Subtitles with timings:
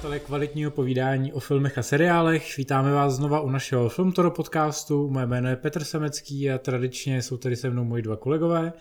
[0.00, 2.56] přátelé kvalitního povídání o filmech a seriálech.
[2.56, 5.10] Vítáme vás znova u našeho Filmtoro podcastu.
[5.10, 8.72] Moje jméno je Petr Semecký a tradičně jsou tady se mnou moji dva kolegové.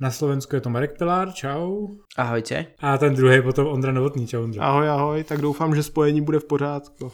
[0.00, 1.88] Na Slovensku je to Marek Pilár, čau.
[2.16, 2.66] Ahojte.
[2.78, 4.64] A ten druhý potom Ondra Novotný, čau Ondra.
[4.64, 7.12] Ahoj, ahoj, tak doufám, že spojení bude v pořádku.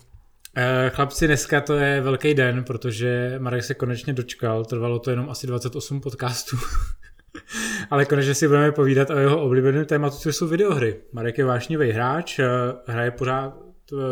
[0.57, 5.31] Eh, chlapci, dneska to je velký den, protože Marek se konečně dočkal, trvalo to jenom
[5.31, 6.57] asi 28 podcastů.
[7.91, 10.97] Ale konečně si budeme povídat o jeho oblíbeném tématu, což jsou videohry.
[11.13, 12.47] Marek je vášnivý hráč, eh,
[12.87, 13.69] hraje pořád,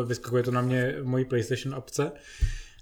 [0.07, 2.12] vyskakuje to na mě mojí PlayStation apce.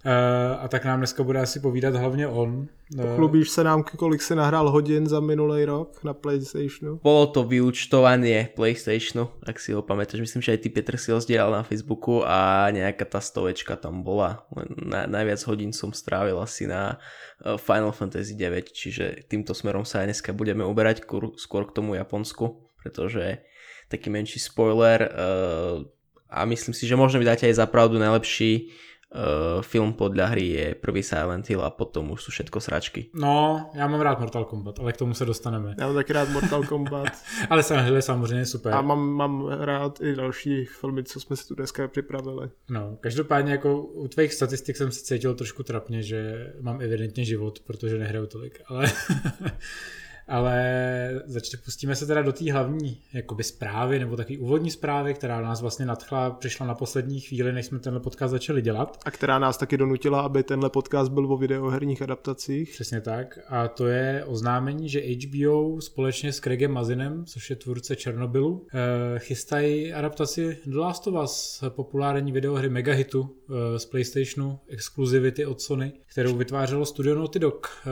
[0.05, 2.69] Uh, a tak nám dneska bude asi povídat hlavně on.
[2.95, 7.01] Uh, Pochlubíš se nám, kolik si nahrál hodin za minulý rok na PlayStationu?
[7.01, 10.21] Bolo to vyučtovanie PlayStationu, ak si ho pamätáš.
[10.21, 14.05] Myslím, že aj ty Petr si ho zdieľal na Facebooku a nejaká tá stovečka tam
[14.05, 14.45] bola.
[14.77, 17.01] Na, najviac hodín som strávil asi na
[17.41, 21.09] eh, Final Fantasy 9, čiže týmto smerom sa aj dneska budeme uberať
[21.41, 23.41] skôr k tomu Japonsku, pretože
[23.89, 25.81] taký menší spoiler uh,
[26.28, 28.75] a myslím si, že možno mi dáte aj za pravdu najlepší
[29.15, 33.11] uh, film podľa hry je prvý Silent Hill a potom už sú všetko sračky.
[33.15, 35.75] No, já mám rád Mortal Kombat, ale k tomu se dostaneme.
[35.79, 37.09] Já mám taky rád Mortal Kombat.
[37.51, 38.75] ale Silent Hill je samozřejmě super.
[38.75, 42.48] A mám, mám rád i další filmy, co jsme si tu dneska připravili.
[42.71, 47.61] No, každopádně jako u tvých statistik jsem se cítil trošku trapně, že mám evidentně život,
[47.61, 48.87] protože nehraju tolik, ale
[50.28, 55.41] ale začne, pustíme se teda do té hlavní jakoby zprávy, nebo takové úvodní zprávy, která
[55.41, 58.98] nás vlastně nadchla, přišla na poslední chvíli, než jsme tenhle podcast začali dělat.
[59.05, 62.70] A která nás taky donutila, aby tenhle podcast byl o videoherních adaptacích.
[62.70, 63.39] Přesně tak.
[63.48, 69.19] A to je oznámení, že HBO společně s Craigem Mazinem, což je tvůrce Černobylu, eh,
[69.19, 73.31] chystají adaptaci The Last of Us, populární videohry megahitu
[73.77, 77.91] z PlayStationu, exkluzivity od Sony, kterou vytvářelo studio Naughty Dog, eh,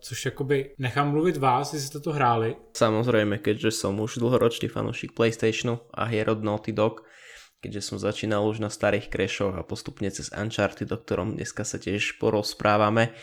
[0.00, 2.56] což jakoby nechám mluvit vás, si ste to hráli?
[2.76, 7.02] Samozrejme, keďže som už dlhoročný fanúšik PlayStationu a hier od Naughty Dog,
[7.62, 11.78] keďže som začínal už na starých Crashoch a postupne cez Uncharted, o ktorom dneska sa
[11.78, 13.14] tiež porozprávame,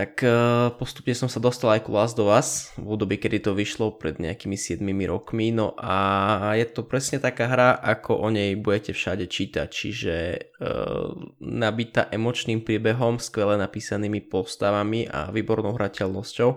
[0.00, 0.32] tak eh,
[0.80, 4.16] postupne som sa dostal aj ku Last of Us v období, kedy to vyšlo pred
[4.16, 9.28] nejakými 7 rokmi, no a je to presne taká hra, ako o nej budete všade
[9.28, 10.16] čítať, čiže
[10.56, 11.12] uh,
[11.44, 16.50] nabitá emočným príbehom, skvele napísanými postavami a výbornou hrateľnosťou.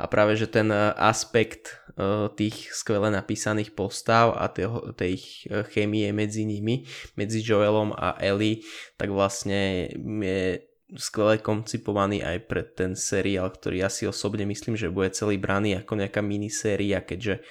[0.00, 4.48] A práve, že ten eh, aspekt uh, tých skvele napísaných postav a
[4.96, 5.20] tej
[5.68, 8.64] chémie medzi nimi, medzi Joelom a Ellie,
[8.96, 10.64] tak vlastne je
[10.94, 15.82] skvele koncipovaný aj pre ten seriál, ktorý ja si osobne myslím, že bude celý braný
[15.82, 17.42] ako nejaká miniséria, keďže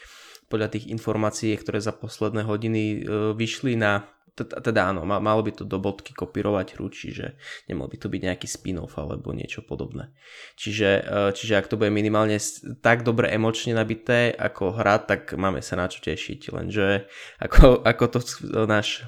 [0.48, 2.98] podľa tých informácií, ktoré za posledné hodiny e,
[3.36, 7.40] vyšli na teda áno, malo by to do bodky kopírovať hru, čiže
[7.72, 10.12] nemal by to byť nejaký spin-off alebo niečo podobné.
[10.60, 12.36] Čiže, e, čiže ak to bude minimálne
[12.84, 17.08] tak dobre emočne nabité ako hra, tak máme sa na čo tešiť, lenže
[17.40, 18.20] ako, ako to
[18.68, 19.08] náš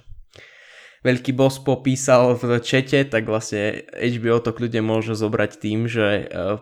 [1.04, 6.62] veľký boss popísal v čete, tak vlastne HBO to kľudne môže zobrať tým, že uh,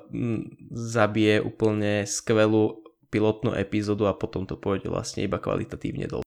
[0.71, 6.25] zabije úplne skvelú pilotnú epizódu a potom to pôjde vlastne iba kvalitatívne dole.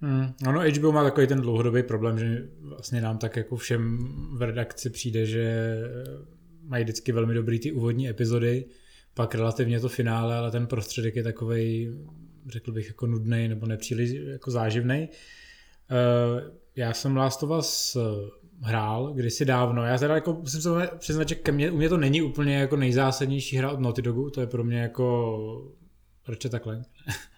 [0.00, 3.98] Hmm, ono HBO má takový ten dlouhodobý problém, že vlastně nám tak jako všem
[4.32, 5.76] v redakci přijde, že
[6.62, 8.64] mají vždycky velmi dobrý ty úvodní epizody,
[9.14, 11.90] pak relativně to finále, ale ten prostředek je takový,
[12.48, 15.08] řekl bych, jako nudný nebo nepříliš jako záživný.
[15.90, 18.00] Uh, já jsem Last of Us eh,
[18.62, 19.84] hrál kdysi dávno.
[19.84, 22.76] Já teda jako musím se přiznat, že ke mně, u mě to není úplně jako
[22.76, 25.74] nejzásadnější hra od Naughty Dogu, to je pro mě jako
[26.28, 26.86] Ratchet Clank.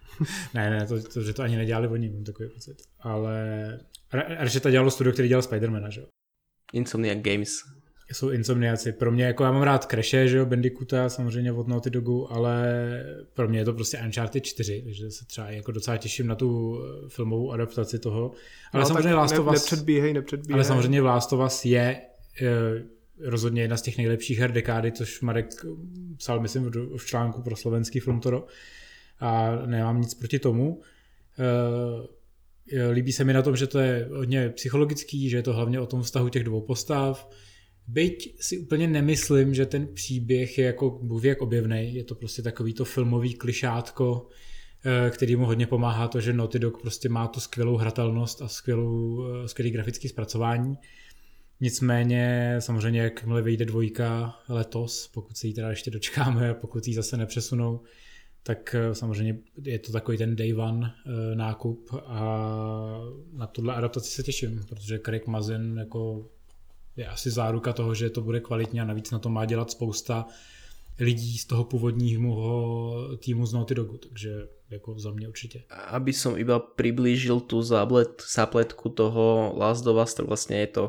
[0.54, 2.82] ne, ne, to, to, že to ani nedělali oni, mám takový pocit.
[3.00, 3.78] Ale
[4.12, 6.06] Ratchet dělalo studio, který dělal Spidermana, že jo?
[6.72, 7.75] Insomniac Games
[8.12, 8.92] jsou insomniaci.
[8.92, 12.64] Pro mě, jako já mám rád Crashe, že jo, Bandicoota, samozřejmě od Naughty Dogu, ale
[13.34, 16.80] pro mě je to prostě Uncharted 4, takže se třeba jako docela těším na tu
[16.80, 18.32] eh, filmovou adaptaci toho.
[18.72, 20.54] Ale no, samozřejmě Last of Us, nepředbíhej, nepředbíhej.
[20.54, 22.00] Ale samozřejmě Last of Us je
[22.40, 22.84] je
[23.20, 25.46] rozhodně jedna z těch nejlepších her dekády, což Marek
[26.16, 28.46] psal, myslím, v, v článku pro slovenský Filmtoro
[29.20, 30.80] a nemám nic proti tomu.
[31.38, 35.80] Eh, líbí se mi na tom, že to je hodně psychologický, že je to hlavně
[35.80, 37.28] o tom vztahu těch dvou postav,
[37.88, 42.42] Byť si úplně nemyslím, že ten příběh je jako bůh jak objevný, je to prostě
[42.42, 44.28] takový to filmový klišátko,
[44.84, 48.48] eh, který mu hodně pomáhá to, že Naughty Dog prostě má tu skvělou hratelnost a
[48.48, 50.78] skvělou, eh, skvělý grafický zpracování.
[51.60, 56.94] Nicméně samozřejmě jakmile vyjde dvojka letos, pokud se jí teda ještě dočkáme a pokud ji
[56.94, 57.80] zase nepřesunou,
[58.42, 60.92] tak eh, samozřejmě je to takový ten day one
[61.34, 62.20] nákup a
[63.32, 66.30] na tuhle adaptaci se těším, protože Craig Mazin jako
[66.96, 70.26] je asi záruka toho, že to bude kvalitně a navíc na to má dělat spousta
[70.98, 75.62] lidí z toho původního týmu z Naughty Dogu, takže jako za mě určitě.
[75.70, 80.84] Aby som iba priblížil tú záplet, zápletku toho Last of Us, tak vlastne je to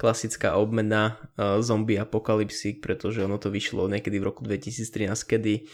[0.00, 5.68] klasická obmena uh, zombie apokalypsy, pretože ono to vyšlo niekedy v roku 2013, kedy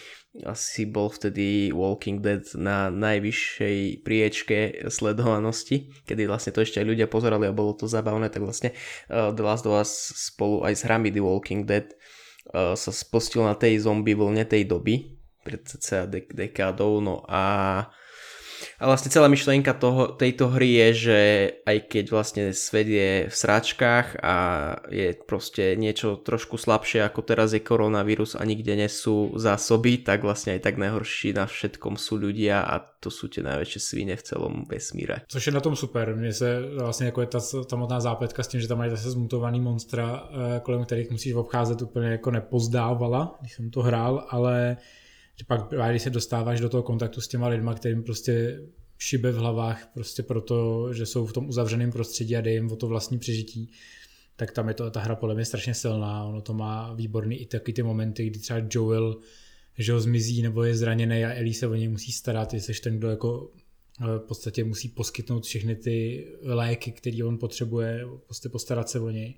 [0.45, 7.07] asi bol vtedy Walking Dead na najvyššej priečke sledovanosti, kedy vlastne to ešte aj ľudia
[7.09, 8.77] pozerali a bolo to zabavné, tak vlastne
[9.09, 11.89] uh, The Last of Us spolu aj s hrami The Walking Dead
[12.53, 15.16] uh, sa spustil na tej zombie vlne tej doby,
[15.47, 17.87] pred cca dek- dekádou, no a
[18.77, 21.21] a vlastne celá myšlienka toho, tejto hry je, že
[21.65, 24.37] aj keď vlastne svet je v sračkách a
[24.93, 30.57] je proste niečo trošku slabšie ako teraz je koronavírus a nikde nesú zásoby, tak vlastne
[30.57, 34.55] aj tak najhorší na všetkom sú ľudia a to sú tie najväčšie svine v celom
[34.69, 35.25] vesmíre.
[35.29, 36.17] Což je na tom super.
[36.17, 39.61] Mně se vlastně jako je ta samotná zápletka s tím, že tam mají zase zmutovaný
[39.61, 44.77] monstra, eh, kolem kterých musíš obcházet úplně jako nepozdávala, když jsem to hrál, ale
[45.39, 48.61] že pak když se dostáváš do toho kontaktu s těma lidma, kterým prostě
[48.99, 52.77] šibe v hlavách prostě proto, že jsou v tom uzavřeném prostředí a dej jim o
[52.77, 53.71] to vlastní přežití,
[54.37, 57.47] tak tam je to, ta hra podle mě strašně silná, ono to má výborný i
[57.47, 59.21] taky ty momenty, kdy třeba Joel
[59.79, 62.81] že ho zmizí nebo je zraněný a Ellie se o něj musí starat, ty seš
[62.81, 63.53] ten, kdo jako
[64.01, 69.11] eh, v podstatě musí poskytnout všechny ty léky, které on potřebuje, prostě postarat se o
[69.11, 69.35] něj.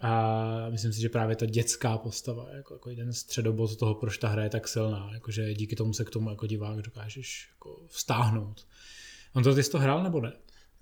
[0.00, 4.28] A myslím si, že právě ta dětská postava, jako, jako jeden středobod toho, proč ta
[4.28, 8.66] hra je tak silná, jakože díky tomu se k tomu jako divák dokážeš jako vstáhnout.
[9.34, 10.32] On to ty jsi to hrál nebo ne?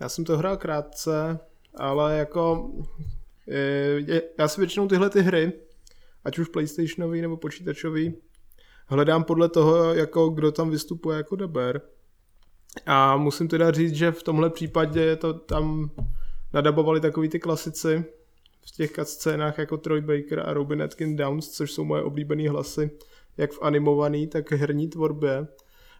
[0.00, 1.38] Já jsem to hrál krátce,
[1.74, 2.70] ale jako
[4.06, 5.52] je, já si většinou tyhle ty hry,
[6.24, 8.14] ať už PlayStationový nebo počítačový,
[8.86, 11.80] hledám podle toho, jako kdo tam vystupuje jako deber.
[12.86, 15.90] A musím teda říct, že v tomhle případě to tam
[16.52, 18.04] nadabovali takový ty klasici,
[18.68, 22.90] v těch scénách jako Troy Baker a Robin Atkin Downs, což jsou moje oblíbené hlasy,
[23.36, 25.46] jak v animovaný, tak herní tvorbě.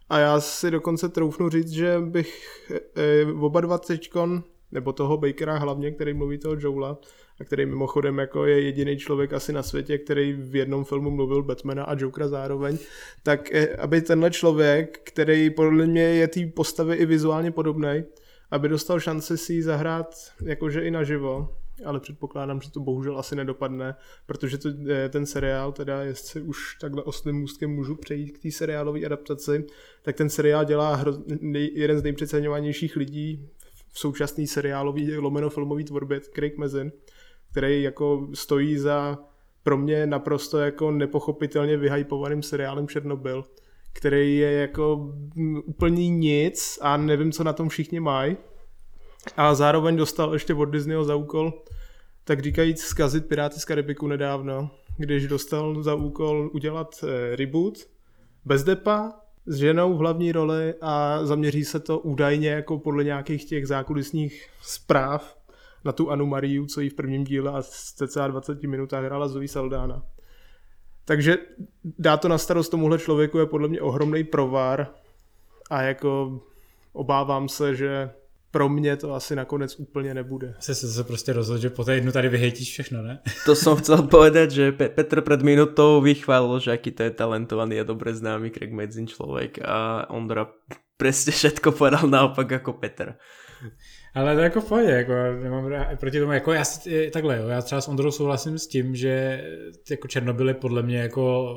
[0.08, 5.16] A já si dokonce troufnu říct, že bych e, e, oba dva teďkon, nebo toho
[5.16, 6.98] Bakera hlavně, který mluví toho Joela,
[7.40, 11.42] a který mimochodem jako je jediný člověk asi na světě, který v jednom filmu mluvil
[11.42, 12.78] Batmana a Jokera zároveň,
[13.22, 18.04] tak e, aby tenhle člověk, který podle mě je té postavy i vizuálně podobný,
[18.50, 23.36] aby dostal šanci si ji zahrát jakože i naživo, ale předpokládám, že to bohužel asi
[23.36, 23.94] nedopadne,
[24.26, 28.50] protože to, eh, ten seriál, teda jestli už takhle oslým můstkem můžu přejít k té
[28.50, 29.64] seriálové adaptaci,
[30.02, 33.48] tak ten seriál dělá hro, nej, jeden z nejpřeceňovanějších lidí
[33.92, 36.92] v současné seriálové lomeno filmové tvorbě, Craig Mazin,
[37.50, 39.18] který jako stojí za
[39.62, 43.44] pro mě naprosto jako nepochopitelně vyhypovaným seriálem Černobyl,
[43.92, 45.14] který je jako
[45.64, 48.36] úplně nic a nevím, co na tom všichni mají
[49.36, 51.62] a zároveň dostal ještě od Disneyho za úkol,
[52.24, 57.78] tak říkajíc, zkazit Piráty z Karibiku nedávno, když dostal za úkol udělat eh, reboot
[58.44, 59.12] bez depa,
[59.46, 64.48] s ženou v hlavní roli a zaměří se to údajně jako podle nějakých těch zákulisních
[64.62, 65.38] zpráv
[65.84, 69.48] na tu Anu Mariu, co jí v prvním díle a cca 20 minutách hrála Zoe
[69.48, 70.02] Saldana.
[71.04, 71.36] Takže
[71.84, 74.94] dá to na starost tomuhle člověku je podle mě ohromný provar
[75.70, 76.40] a jako
[76.92, 78.10] obávám se, že
[78.50, 80.54] pro mě to asi nakonec úplně nebude.
[80.58, 83.20] Asi se se prostě rozhodl, že po týdnu tady vyhejtíš všechno, ne?
[83.46, 87.88] To som chcel povedať, že Petr pred minutou vychválil, že aký to je talentovaný a
[87.88, 90.48] dobre známy Craig Medzin člověk a Ondra
[90.98, 93.14] presne všetko povedal naopak jako Petr.
[94.14, 95.12] Ale to jako v pohodě, jako
[95.42, 98.94] nemám proti tomu, jako já si, takhle, jo, já třeba s Ondrou souhlasím s tím,
[98.94, 99.44] že
[99.90, 101.48] jako Černobyl je podle mě jako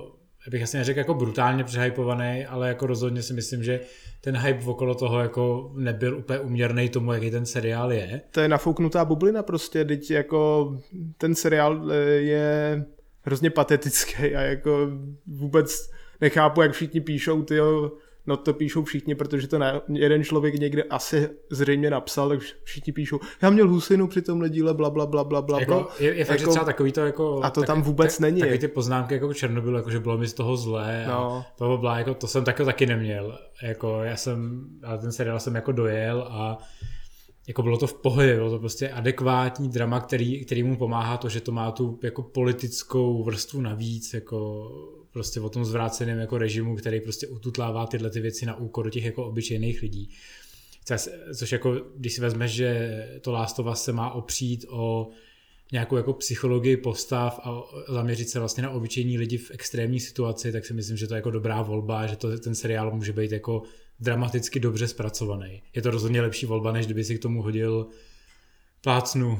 [0.50, 3.80] bych asi neřekl jako brutálně přehypovaný, ale jako rozhodně si myslím, že
[4.22, 8.22] ten hype okolo toho jako nebyl úplně uměrný tomu, jaký ten seriál je.
[8.32, 10.72] To je nafouknutá bublina prostě, teď jako
[11.18, 12.86] ten seriál eh, je
[13.22, 14.88] hrozně patetický a jako
[15.28, 15.90] vůbec
[16.22, 17.60] nechápu, jak všichni píšou ty
[18.28, 22.94] no to píšou všichni, protože to ne, jeden člověk někde asi zřejmě napsal, tak všichni
[22.94, 25.60] píšou, já měl husinu při tomhle díle, bla, bla, bla, bla, bla.
[25.60, 27.44] Jako, je, je fakt, jako, že třeba takový to jako...
[27.44, 28.40] A to tak, tam vůbec tak, není.
[28.40, 31.46] Takový ty poznámky jako Černobyl, jako že bylo mi z toho zlé no.
[31.60, 33.38] a bla, bla, jako to jsem taky, taky neměl.
[33.64, 36.58] Jako já jsem, ale ten seriál jsem jako dojel a
[37.48, 41.30] jako bylo to v pohodě, bylo to prostě adekvátní drama, který, který mu pomáhá to,
[41.30, 44.70] že to má tu jako politickou vrstvu navíc, jako
[45.14, 49.06] prostě o tom zvráceném jako režimu, který prostě ututlává tyhle ty věci na úkor těch
[49.06, 50.10] jako obyčejných lidí.
[51.36, 53.38] Což jako, když si vezmeš, že to
[53.72, 55.10] Us se má opřít o
[55.72, 60.66] nějakou jako psychologii postav a zaměřit se vlastně na obyčejní lidi v extrémní situaci, tak
[60.66, 63.64] si myslím, že to je jako dobrá volba, že to, ten seriál může být jako
[64.00, 65.64] dramaticky dobře zpracovaný.
[65.76, 67.88] Je to rozhodně lepší volba, než kdyby si k tomu hodil
[68.82, 69.40] plácnu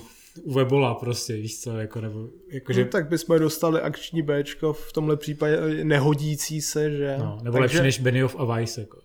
[0.54, 2.84] Webola prostě, víš co, jako, nebo, jako že...
[2.84, 7.16] No, tak bychom dostali akční Bčko, v tomhle případě nehodící se, že?
[7.20, 7.78] No, nebo Takže...
[7.78, 9.00] lepší než Benioff a Weiss, jako.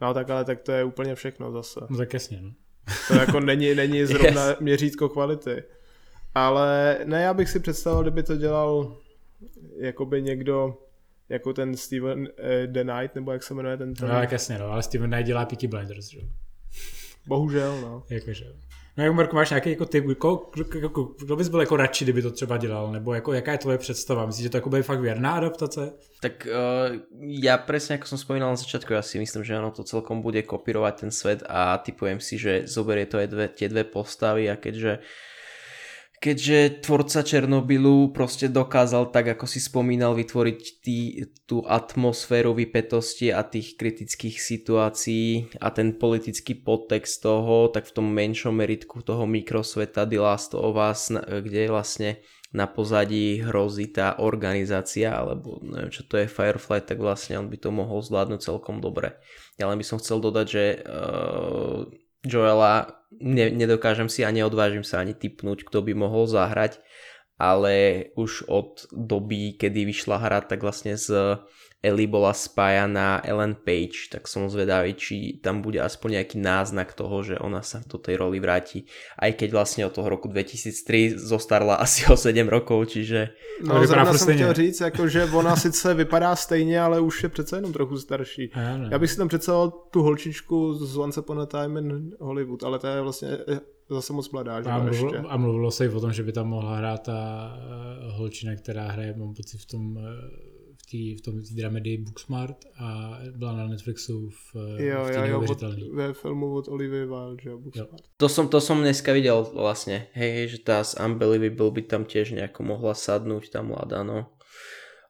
[0.00, 1.80] No tak ale tak to je úplně všechno zase.
[1.88, 2.52] No tak jasně, no.
[3.08, 4.58] To jako není, není zrovna yes.
[4.60, 5.62] měřítko kvality.
[6.34, 8.96] Ale ne, já bych si představil, kdyby to dělal
[9.78, 10.78] jakoby někdo
[11.28, 12.26] jako ten Steven uh,
[12.66, 15.46] The Knight, nebo jak se jmenuje ten No tak jasně, no, ale Steven Knight dělá
[15.46, 16.20] Peaky Blinders, že?
[17.26, 18.02] Bohužel, no.
[18.10, 18.44] Jakože.
[18.96, 20.50] No jak Marko, máš nějaký jako typ, jako,
[20.82, 23.78] jako, kdo bys byl jako radši, kdyby to třeba dělal, nebo jako jaká je tvoje
[23.78, 24.26] představa?
[24.26, 25.92] Myslíš, že to jako bude fakt věrná adaptace?
[26.20, 26.48] Tak
[26.90, 30.22] uh, já přesně, jako jsem spomínal na začátku, já si myslím, že ono to celkom
[30.22, 34.50] bude kopírovat ten svět a typujem si, že zoberie to aj dve, tie dve postavy
[34.50, 35.04] a keďže uh,
[36.24, 43.44] keďže tvorca Černobylu prostě dokázal, tak ako si spomínal, vytvoriť tý, tú atmosféru vypetosti a
[43.44, 50.08] tých kritických situácií a ten politický podtext toho, tak v tom menšom meritku toho mikrosveta
[50.08, 52.24] The Last of Us, kde vlastne
[52.56, 57.60] na pozadí hrozí tá organizácia, alebo neviem čo to je Firefly, tak vlastne on by
[57.60, 59.12] to mohol zvládnuť celkom dobre.
[59.60, 61.84] Ja len by som chcel dodať, že uh,
[62.24, 66.80] Joela ne, nedokážem si a neodvážim sa ani typnúť, kto by mohol zahrať,
[67.36, 71.38] ale už od doby, kedy vyšla hra, tak vlastne z
[71.84, 77.20] Ellie bola spájaná Ellen Page, tak som zvedavý, či tam bude aspoň nejaký náznak toho,
[77.20, 78.88] že ona sa do tej roli vráti.
[79.20, 83.36] Aj keď vlastne od toho roku 2003 zostarla asi o 7 rokov, čiže...
[83.60, 87.56] No zrovna jsem chtěl říct, jako, že ona sice vypadá stejně, ale už je přece
[87.56, 88.50] jenom trochu starší.
[88.56, 92.64] Já, Já bych si tam představil tu holčičku z Once Upon a Time in Hollywood,
[92.64, 93.38] ale to je vlastně
[93.90, 94.62] zase moc mladá.
[94.62, 95.28] Že a, mluvilo, ještě.
[95.28, 98.88] a mluvilo se i o tom, že by tam mohla hrát ta eh, holčina, která
[98.88, 99.98] hraje, mám pocit, v tom
[100.86, 105.38] tý, v tom tý dramedii Booksmart a byla na Netflixu v, jo, v jo, jo,
[105.50, 105.62] od,
[105.92, 108.04] ve filmu od Olivia Wilde, že Booksmart.
[108.04, 108.12] Jo.
[108.16, 112.02] To som, to som dneska videl vlastne, hej, hej, že tá z Unbelievable by tam
[112.04, 114.34] tiež nejako mohla sadnúť, tá mladá, no.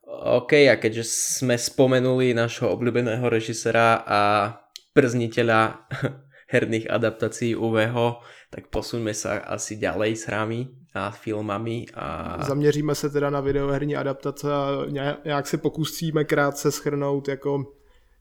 [0.07, 1.05] OK, a keďže
[1.41, 4.21] sme spomenuli našho obľúbeného režisera a
[4.93, 5.91] przniteľa
[6.53, 11.87] herných adaptácií UVho, tak posuňme sa asi ďalej s hrami filmami.
[11.95, 12.37] A...
[12.45, 14.67] Zaměříme se teda na videoherní adaptace a
[15.25, 17.73] nějak se pokusíme krátce schrnout, jako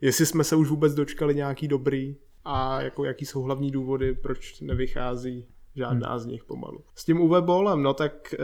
[0.01, 2.15] jestli jsme se už vůbec dočkali nějaký dobrý
[2.45, 6.19] a jako jaký jsou hlavní důvody, proč nevychází žádná hmm.
[6.19, 6.83] z nich pomalu.
[6.95, 8.37] S tím Uwe Bollem, no tak eh,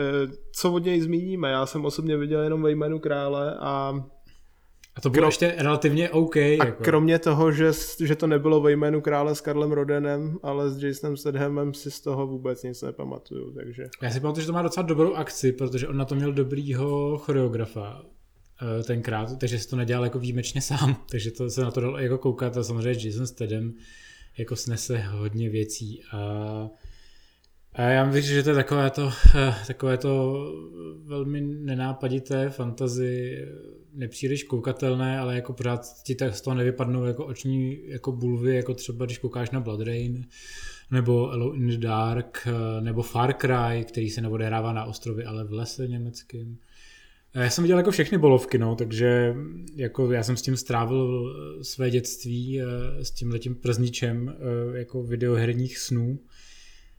[0.52, 1.50] co od něj zmíníme?
[1.50, 4.04] Já jsem osobně viděl jenom ve jménu krále a
[4.94, 5.28] a to bylo Krom...
[5.28, 6.36] ještě relativně OK.
[6.36, 6.84] A jako.
[6.84, 7.72] kromě toho, že,
[8.04, 12.00] že to nebylo ve jménu krále s Karlem Rodenem, ale s Jasonem Stedhamem si z
[12.00, 13.84] toho vůbec nic nepamatuju, takže...
[14.02, 17.18] Já si pamatuju, že to má docela dobrou akci, protože on na to měl dobrýho
[17.18, 18.02] choreografa
[18.62, 21.98] eh, tenkrát, takže si to nedělal jako výjimečně sám, takže to se na to dalo
[21.98, 23.72] jako koukat a samozřejmě Jason Stedham
[24.38, 26.68] jako snese hodně věcí a
[27.72, 30.44] a já myslím, že to je takové to, eh, takové to
[31.04, 33.46] velmi nenápadité fantazy
[33.94, 38.74] nepříliš koukatelné, ale jako pořád ti tak z toho nevypadnou jako oční jako bulvy, jako
[38.74, 40.26] třeba když koukáš na Blood Rain,
[40.90, 45.44] nebo Hello in the Dark, eh, nebo Far Cry, který se neodehrává na ostrově, ale
[45.44, 46.58] v lese německým.
[47.34, 49.34] Já jsem viděl jako všechny bolovky, no, takže
[49.76, 52.64] jako já jsem s tím strávil eh, své dětství, eh,
[53.04, 54.36] s tím letím przničem
[54.74, 56.18] jako videoherních snů.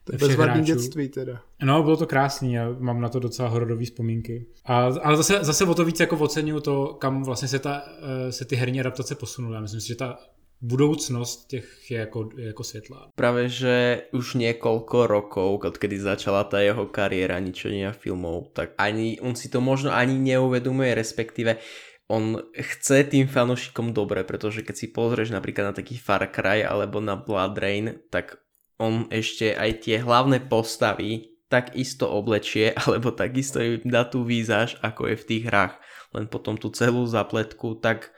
[0.04, 1.42] To je bezvadný dětství teda.
[1.62, 4.46] No, bylo to krásný a mám na to docela horodové vzpomínky.
[4.64, 8.32] A, ale zase, zase o to víc jako oceňuju to, kam vlastně se, ta, eh,
[8.32, 9.54] se ty herní adaptace posunuly.
[9.54, 10.18] Já myslím si, že ta
[10.62, 13.08] budoucnost těch je jako, je jako světlá.
[13.14, 19.34] Právě, že už několik rokov, odkedy začala ta jeho kariéra ničenia filmov, tak ani on
[19.34, 21.58] si to možno ani neuvedomuje, respektíve
[22.06, 27.00] on chce tým fanúšikom dobre, pretože keď si pozrieš napríklad na taký Far Cry alebo
[27.00, 28.41] na Blood Rain, tak
[28.82, 35.14] on ešte aj tie hlavné postavy takisto oblečie, alebo takisto im dá tú výzaž, ako
[35.14, 35.74] je v tých hrách.
[36.10, 38.10] Len potom tú celú zapletku tak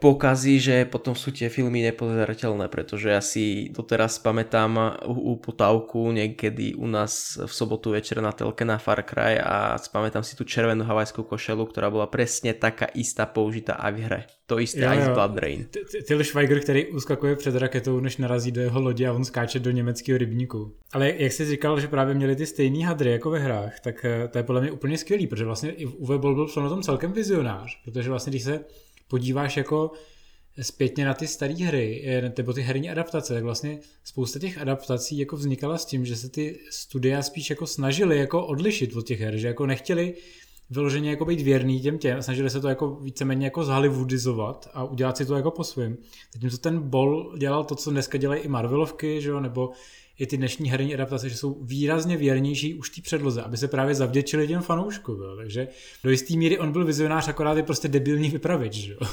[0.00, 6.84] pokazí, že potom sú tie filmy nepozerateľné, pretože ja si doteraz pamätám uputávku niekedy u
[6.84, 11.24] nás v sobotu večer na telke na Far Cry a spamätám si tú červenú havajskú
[11.24, 14.20] košelu, ktorá bola presne taká istá použitá aj v hre.
[14.46, 15.60] To isté jo, aj z Blood Rain.
[16.06, 19.70] Till Schweiger, který uskakuje před raketou, než narazí do jeho lodi a on skáče do
[19.70, 20.72] německého rybníku.
[20.92, 24.28] Ale jak jsi říkal, že právě měli ty stejné hadry jako ve hrách, tak eh,
[24.28, 27.12] to je podle mě úplně skvělý, protože vlastně i Uwe Boll byl v tom celkem
[27.12, 28.64] vizionář, protože vlastně když se
[29.08, 29.92] podíváš jako
[30.62, 35.18] zpětně na ty staré hry, eh, nebo ty herní adaptace, tak vlastně spousta těch adaptací
[35.18, 39.20] jako vznikala s tím, že se ty studia spíš jako snažili jako odlišit od těch
[39.20, 40.14] her, že jako nechtěli
[40.70, 45.16] vyloženě jako být věrný těm těm, snažili se to jako víceméně jako zhollywoodizovat a udělat
[45.16, 45.96] si to jako po svém.
[46.34, 49.70] Zatímco ten Ball dělal to, co dneska dělají i Marvelovky, že jo, nebo
[50.18, 53.94] i ty dnešní herní adaptace, že jsou výrazně věrnější už té předloze, aby se právě
[53.94, 55.22] zavděčili těm fanouškům.
[55.22, 55.36] Jo.
[55.36, 55.68] Takže
[56.04, 58.74] do jisté míry on byl vizionář, akorát je prostě debilní vypravič.
[58.74, 58.94] Že?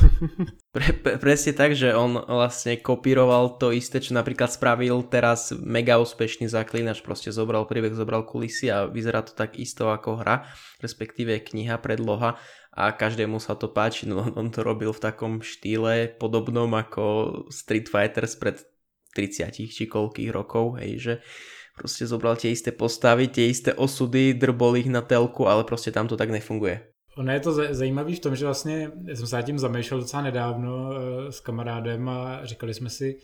[0.74, 6.02] Pre, pre, presne tak, že on vlastne kopíroval to isté, čo napríklad spravil teraz mega
[6.02, 10.50] úspešný zaklínač, proste zobral príbeh, zobral kulisy a vyzerá to tak isto ako hra,
[10.82, 12.42] respektíve kniha, predloha
[12.74, 17.06] a každému sa to páči, no on to robil v takom štýle podobnom ako
[17.54, 18.66] Street Fighters pred
[19.16, 21.14] 30 či koľkých rokov, hej, že
[21.78, 26.08] proste zobral tie isté postavy, tie isté osudy, drbol ich na telku, ale proste tam
[26.08, 26.94] to tak nefunguje.
[27.18, 31.32] Ono je to zajímavé v tom, že vlastně jsem se tím zamýšlel docela nedávno eh,
[31.32, 33.18] s kamarádem a říkali jsme si,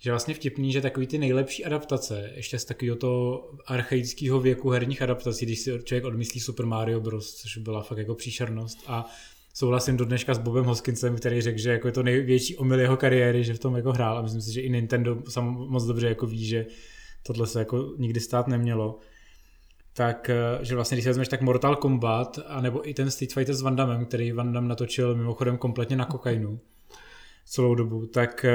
[0.00, 5.02] že vlastně vtipný, že takový ty nejlepší adaptace, ještě z takového toho archaického věku herních
[5.02, 9.06] adaptací, když si člověk odmyslí Super Mario Bros., což byla fakt jako příšernost a
[9.54, 12.96] souhlasím do dneška s Bobem Hoskincem, který řekl, že jako je to největší omyl jeho
[12.96, 14.18] kariéry, že v tom jako hrál.
[14.18, 16.66] A myslím si, že i Nintendo sam moc dobře jako ví, že
[17.22, 18.98] tohle se jako nikdy stát nemělo.
[19.92, 23.54] Tak eh, že vlastně když si vezmeš tak Mortal Kombat, anebo i ten Street Fighter
[23.54, 26.60] s Van Damme, který Van Damme natočil mimochodem kompletně na kokainu
[27.44, 28.52] celou dobu, tak eh,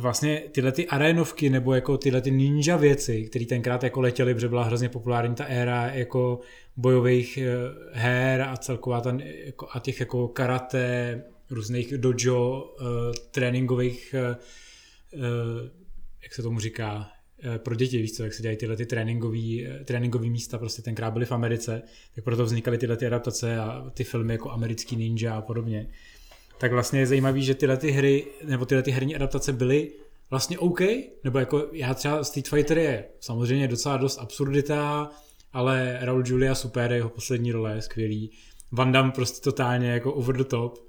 [0.00, 4.48] vlastně tyhle ty arénovky nebo jako tyhle ty ninja věci, které tenkrát jako letěly, protože
[4.48, 6.40] byla hrozně populární ta éra jako
[6.76, 7.52] bojových eh,
[7.92, 12.74] her a celková ta, jako, a těch jako karate, různých dojo,
[13.30, 14.14] tréninkových,
[16.22, 17.06] jak se tomu říká,
[17.42, 20.82] Eh, pro děti, víš co, jak se dělají tyhle ty tréninkový, eh, tréninkový místa, prostě
[20.82, 21.82] tenkrát byly v Americe,
[22.14, 25.88] tak proto vznikaly tyhle ty adaptace a ty filmy jako Americký ninja a podobně.
[26.58, 29.92] Tak vlastně je zajímavý, že tyhle ty hry, nebo tyhle ty herní adaptace byly
[30.30, 30.80] vlastně OK,
[31.24, 35.10] nebo jako já třeba Street Fighter je samozřejmě docela dost absurdita,
[35.52, 38.30] ale Raul Julia super, jeho poslední role je skvělý.
[38.72, 40.86] Van Damme prostě totálně jako over the top.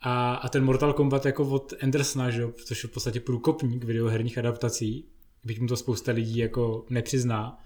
[0.00, 4.38] A, a ten Mortal Kombat jako od Andersona, že, což je v podstatě průkopník videoherních
[4.38, 5.08] adaptací,
[5.44, 7.58] byť mu to spousta lidí jako nepřizná,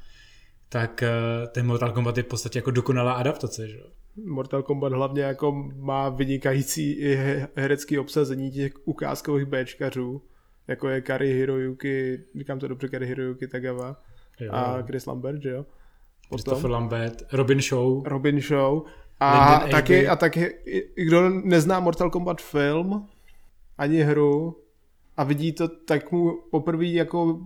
[0.68, 1.10] tak eh,
[1.52, 3.80] ten Mortal Kombat je v podstatě jako dokonalá adaptace, že?
[4.26, 7.14] Mortal Kombat hlavně jako má vynikající i
[7.56, 10.22] herecký obsazení těch ukázkových Bčkařů,
[10.68, 13.96] jako je Kari Hiroyuki, říkám to dobře, Kari Hiroyuki Tagawa
[14.40, 14.52] jo.
[14.52, 15.66] a Chris Lambert, že jo?
[16.28, 18.06] Christopher Lambert, Robin Show.
[18.06, 18.82] Robin Show.
[19.20, 20.54] A taky, a taky,
[20.94, 23.08] kdo nezná Mortal Kombat film,
[23.78, 24.56] ani hru,
[25.16, 27.40] a vidí to, tak mu poprvé jako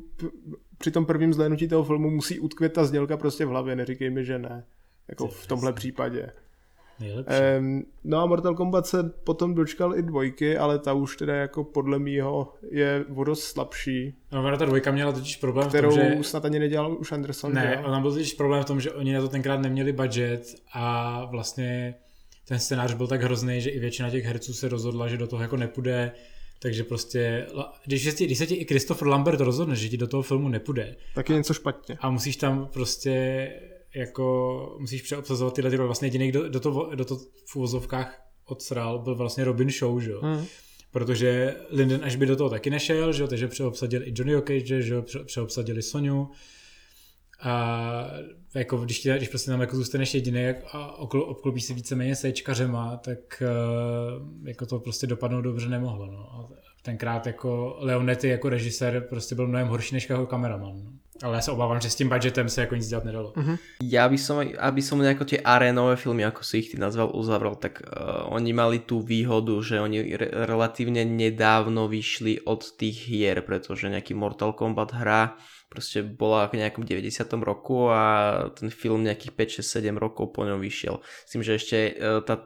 [0.78, 4.24] při tom prvním zhlédnutí toho filmu musí utkvět ta znělka prostě v hlavě, neříkej mi,
[4.24, 4.64] že ne.
[5.08, 6.32] Jako v tomhle případě.
[7.59, 11.64] Um, no a Mortal Kombat se potom dočkal i dvojky, ale ta už teda jako
[11.64, 14.14] podle mýho je o dost slabší.
[14.33, 16.28] No, ta dvojka měla totiž problém kterou v tom, že...
[16.28, 17.54] snad ani nedělal už Anderson.
[17.54, 21.24] Ne, ona byl totiž problém v tom, že oni na to tenkrát neměli budget a
[21.24, 21.94] vlastně
[22.48, 25.42] ten scénář byl tak hrozný, že i většina těch herců se rozhodla, že do toho
[25.42, 26.12] jako nepůjde
[26.64, 27.46] takže prostě,
[27.85, 30.96] když, když se ti i Christopher Lambert rozhodne, že ti do toho filmu nepůjde.
[31.14, 31.96] Tak je něco špatně.
[32.00, 33.48] A musíš tam prostě
[33.94, 38.98] jako, musíš přeobsazovat tyhle ty Vlastně jediný, kdo do toho, do toho v uvozovkách odsral,
[38.98, 40.20] byl vlastně Robin Show, že jo.
[40.22, 40.44] Hmm.
[40.90, 44.83] Protože Linden až by do toho taky nešel, že jo, takže přeobsadili i Johnny Cage,
[44.83, 46.30] že jo, přeobsadili Soniu.
[47.40, 48.11] A
[48.54, 53.42] jako když, tě, když prostě tam jako zůstaneš jediný a obklopíš si víceméně sečkařema, tak
[53.42, 56.07] uh, jako to prostě dopadnout dobře nemohlo.
[56.07, 56.33] No.
[56.33, 56.48] A
[56.83, 60.85] tenkrát jako Leonetti jako režisér prostě byl mnohem horší než jako kameraman.
[60.85, 60.92] No.
[61.22, 63.33] Ale já se obávám, že s tím budgetem se jako nic dělat nedalo.
[63.33, 63.59] Uh-huh.
[63.83, 67.55] Ja by som, aby som nejako tie arénové filmy, ako si ich ty nazval, uzavral,
[67.55, 73.46] tak uh, oni mali tú výhodu, že oni re- relatívne nedávno vyšli od tých hier,
[73.46, 75.38] pretože nejaký Mortal Kombat hra
[75.74, 77.27] proste bola v nejakom 90.
[77.42, 78.03] roku a
[78.55, 81.03] ten film nejakých 5, 6, 7 rokov po ňom vyšiel.
[81.03, 82.38] S tým, že ešte e, tá,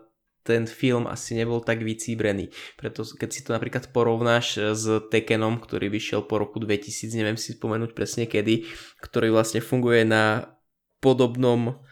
[0.48, 2.48] ten film asi nebol tak vycíbrený.
[2.80, 7.52] Preto keď si to napríklad porovnáš s Tekkenom, ktorý vyšiel po roku 2000, neviem si
[7.52, 8.64] spomenúť presne kedy,
[9.04, 10.56] ktorý vlastne funguje na
[11.04, 11.84] podobnom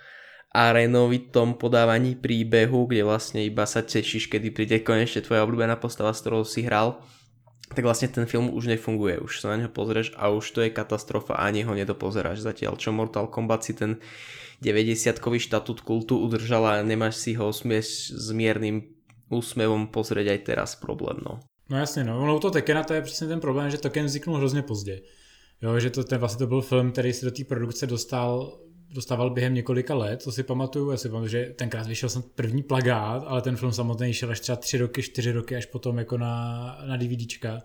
[0.57, 6.25] arénovitom podávaní príbehu, kde vlastne iba sa tešíš, kedy príde konečne tvoja obľúbená postava, s
[6.25, 7.05] ktorou si hral
[7.75, 10.71] tak vlastne ten film už nefunguje, už sa na neho pozrieš a už to je
[10.71, 13.99] katastrofa, ani ho nedopozeráš zatiaľ, čo Mortal Kombat si ten
[14.63, 18.87] 90-kový štatút kultu udržal a nemáš si ho smieš s miernym
[19.29, 21.43] úsměvom pozrieť aj teraz problém, no.
[21.69, 24.63] No jasně, no, ono to Tekena to je přesně ten problém, že Tekken vzniknul hrozně
[24.63, 25.03] pozdě.
[25.63, 28.59] Jo, že to ten, vlastně to byl film, který si do té produkce dostal
[28.95, 32.63] dostával během několika let, to si pamatuju, já si pamatuju, že tenkrát vyšel jsem první
[32.63, 36.19] plagát, ale ten film samotný šel až třeba tři roky, čtyři roky, až potom jako
[36.19, 37.63] na, na DVDčka.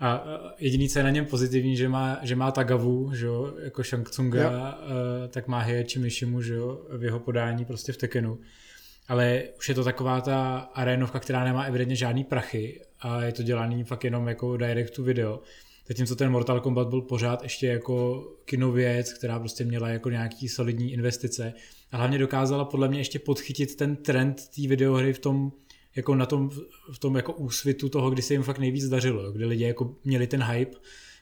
[0.00, 0.24] A
[0.58, 4.10] jediný, co je na něm pozitivní, že má, že má Tagavu, že jo, jako Shang
[4.10, 4.50] Tsunga, jo.
[4.54, 8.38] Eh, tak má Heihachi Mishimu, že jo, v jeho podání prostě v Tekenu.
[9.08, 13.42] Ale už je to taková ta arénovka, která nemá evidentně žádný prachy a je to
[13.42, 15.40] dělaný fakt jenom jako direct to video
[15.88, 20.92] Zatímco ten Mortal Kombat byl pořád ještě jako kinověc, která prostě měla jako nějaký solidní
[20.92, 21.54] investice
[21.92, 25.52] a hlavně dokázala podle mě ještě podchytit ten trend té videohry v tom,
[25.96, 26.50] jako na tom,
[26.92, 30.26] v tom jako úsvitu toho, kdy se jim fakt nejvíc dařilo, kdy lidi jako měli
[30.26, 30.76] ten hype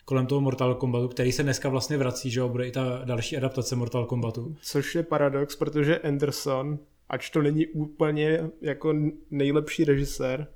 [0.05, 3.37] kolem toho Mortal Kombatu, který se dneska vlastně vrací, že jo, bude i ta další
[3.37, 4.57] adaptace Mortal Kombatu.
[4.63, 8.95] Což je paradox, protože Anderson, ač to není úplně jako
[9.31, 10.47] nejlepší režisér,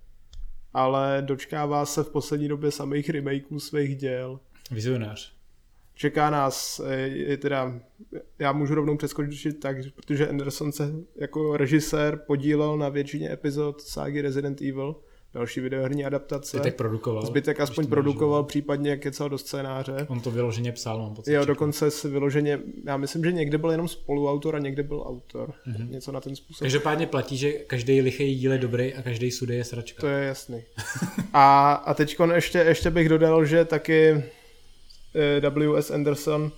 [0.75, 4.41] ale dočkává se v poslední době samých remakeů svých děl.
[4.71, 5.33] Vizionář.
[5.95, 7.81] Čeká nás, eh, je teda,
[8.39, 14.21] já můžu rovnou přeskočit tak, protože Anderson se jako režisér podílel na většině epizod ságy
[14.21, 14.97] Resident Evil,
[15.35, 16.57] další videoherní adaptace.
[16.57, 17.27] Zbytek produkoval.
[17.27, 20.07] Zbytek aspoň produkoval, případně kecal do scénáře.
[20.09, 21.33] On to vyloženě psal, mám pocit.
[21.33, 25.53] Jo, dokonce si vyloženě, já myslím, že někde byl jenom spoluautor a někde byl autor.
[25.67, 25.91] Mm-hmm.
[25.91, 26.61] Něco na ten způsob.
[26.61, 30.01] Každopádně platí, že každý lichý díl je dobrý a každý sudy je sračka.
[30.01, 30.63] To je jasný.
[31.33, 34.25] a, a teď ještě, ještě bych dodal, že taky
[35.15, 35.91] eh, W.S.
[35.91, 36.53] Anderson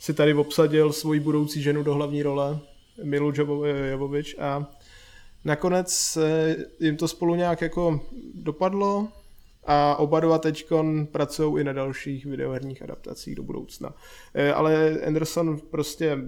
[0.00, 2.58] si tady obsadil svoji budoucí ženu do hlavní role,
[3.02, 3.32] Milu
[3.90, 4.66] Jovovič a
[5.48, 6.18] Nakonec
[6.80, 8.00] jim to spolu nějak jako
[8.34, 9.08] dopadlo
[9.64, 10.66] a oba dva teď
[11.12, 13.94] pracují i na dalších videoherních adaptacích do budoucna.
[14.34, 16.18] Eh, ale Anderson prostě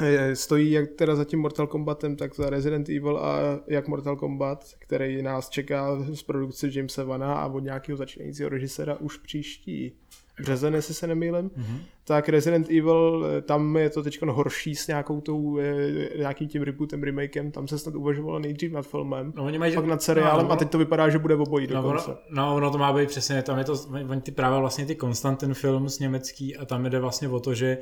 [0.00, 4.16] eh, stojí jak teda za tím Mortal Kombatem, tak za Resident Evil a jak Mortal
[4.16, 9.98] Kombat, který nás čeká z produkce Jamesa Vana a od nějakého začínajícího režiséra už příští
[10.40, 11.78] březen, jestli se nemýlím, mm-hmm.
[12.04, 16.62] tak Resident Evil, eh, tam je to teď horší s nějakou tou, eh, nějakým tím
[16.62, 20.46] rebootem, remakem, tam se snad uvažovalo nejdřív nad filmem, no, oni mají, pak nad seriálem
[20.46, 22.10] no, a teď to vypadá, že bude obojí no, dokonce.
[22.10, 23.74] Ono, no, ono to má být přesně, tam je to,
[24.08, 27.54] oni ty právě vlastně ty Konstantin film z německý a tam jde vlastně o to,
[27.54, 27.78] že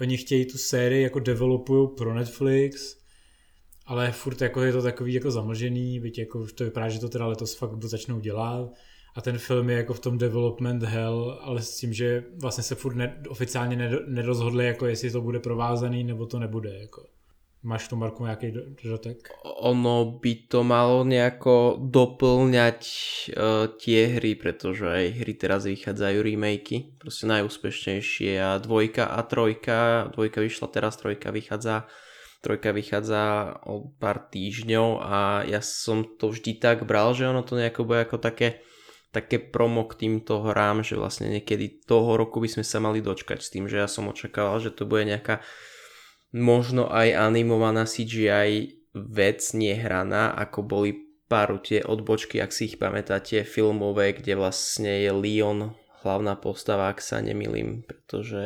[0.00, 2.96] oni chtějí tu sérii jako developují pro Netflix,
[3.86, 7.26] ale furt jako je to takový jako zamlžený, byť jako to vypadá, že to teda
[7.26, 8.70] letos fakt začnou dělat
[9.14, 12.74] a ten film je jako v tom development hell, ale s tím, že vlastně se
[12.74, 16.78] furt ne, oficiálně nerozhodli, jako jestli to bude provázaný, nebo to nebude.
[16.78, 17.06] Jako.
[17.62, 18.52] Máš tu Marku nějaký
[18.84, 19.28] dodatek?
[19.60, 26.98] Ono by to malo nejako doplňať uh, tie hry, pretože aj hry teraz vychádzajú remakey,
[26.98, 31.86] proste najúspešnejšie a dvojka a trojka, dvojka vyšla teraz, trojka vychádza
[32.42, 37.54] trojka vychádza o pár týždňov a ja som to vždy tak bral, že ono to
[37.54, 38.66] nejako bude ako také
[39.12, 43.38] také promo k týmto hrám, že vlastne niekedy toho roku by sme sa mali dočkať
[43.44, 45.44] s tým, že ja som očakával, že to bude nejaká
[46.32, 50.90] možno aj animovaná CGI vec nehraná, ako boli
[51.28, 57.00] pár tie odbočky, ak si ich pamätáte, filmové, kde vlastne je Leon hlavná postava, ak
[57.00, 58.44] sa nemilím, pretože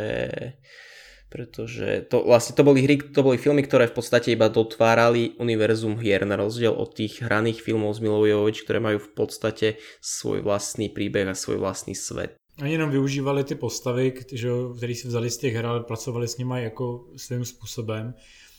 [1.29, 5.99] pretože to, vlastne to boli hry, to boli filmy, ktoré v podstate iba dotvárali univerzum
[5.99, 10.87] hier na rozdiel od tých hraných filmov z Milovojovič, ktoré majú v podstate svoj vlastný
[10.89, 12.39] príbeh a svoj vlastný svet.
[12.63, 16.63] Oni jenom využívali ty postavy, které si vzali z těch her, ale pracovali s nimi
[16.63, 18.15] jako svým způsobem.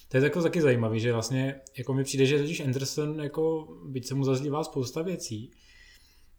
[0.10, 4.08] To je jako taky zajímavý, že vlastně jako mi přijde, že totiž Anderson, jako, byť
[4.08, 5.51] se mu zazdívá spousta věcí,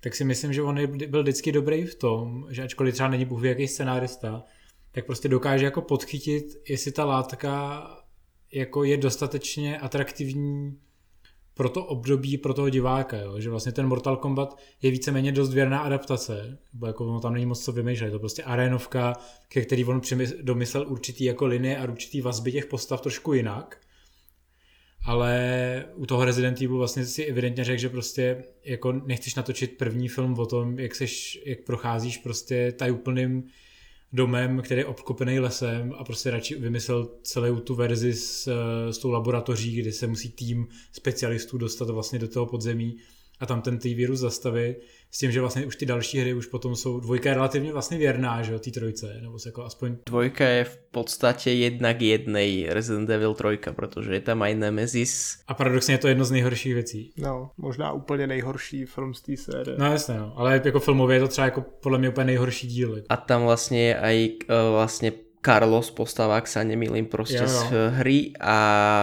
[0.00, 3.44] tak si myslím, že on byl vždycky dobrý v tom, že ačkoliv třeba není bůh
[3.44, 4.44] jaký scenárista,
[4.92, 7.82] tak prostě dokáže jako podchytit, jestli ta látka
[8.52, 10.78] jako je dostatečně atraktivní
[11.54, 13.40] pro to období, pro toho diváka, jo?
[13.40, 17.46] že vlastně ten Mortal Kombat je víceméně dost věrná adaptace, bo jako ono tam není
[17.46, 19.16] moc co vymýšlet, je to prostě arénovka,
[19.48, 20.00] ke který on
[20.42, 23.80] domyslel určitý jako linie a určitý vazby těch postav trošku jinak,
[25.04, 30.08] ale u toho Resident Evil vlastně si evidentně řekl, že prostě jako nechceš natočit první
[30.08, 33.44] film o tom, jak, seš, jak procházíš prostě úplným
[34.12, 38.48] domem, který je obklopený lesem a prostě radši vymyslel celou tu verzi s,
[38.90, 42.96] s tou laboratoří, kdy se musí tým specialistů dostat vlastně do toho podzemí
[43.40, 44.76] a tam ten tý virus zastavit
[45.10, 47.98] s tím, že vlastně už ty další hry už potom jsou, dvojka je relativně vlastně
[47.98, 49.96] věrná, že jo, té trojce, nebo se jako aspoň...
[50.06, 55.38] Dvojka je v podstatě jedna k jednej Resident Evil trojka, protože je tam aj Nemesis.
[55.48, 57.12] A paradoxně je to jedno z nejhorších věcí.
[57.16, 59.76] No, možná úplně nejhorší film z té série.
[59.78, 62.96] No jasně, no, ale jako filmově je to třeba jako podle mě úplně nejhorší díl.
[62.96, 63.06] Jako.
[63.08, 67.62] A tam vlastně je aj uh, vlastně Carlos postava, ak sa nemýlim proste jo, jo.
[67.62, 67.62] z
[68.02, 68.56] hry a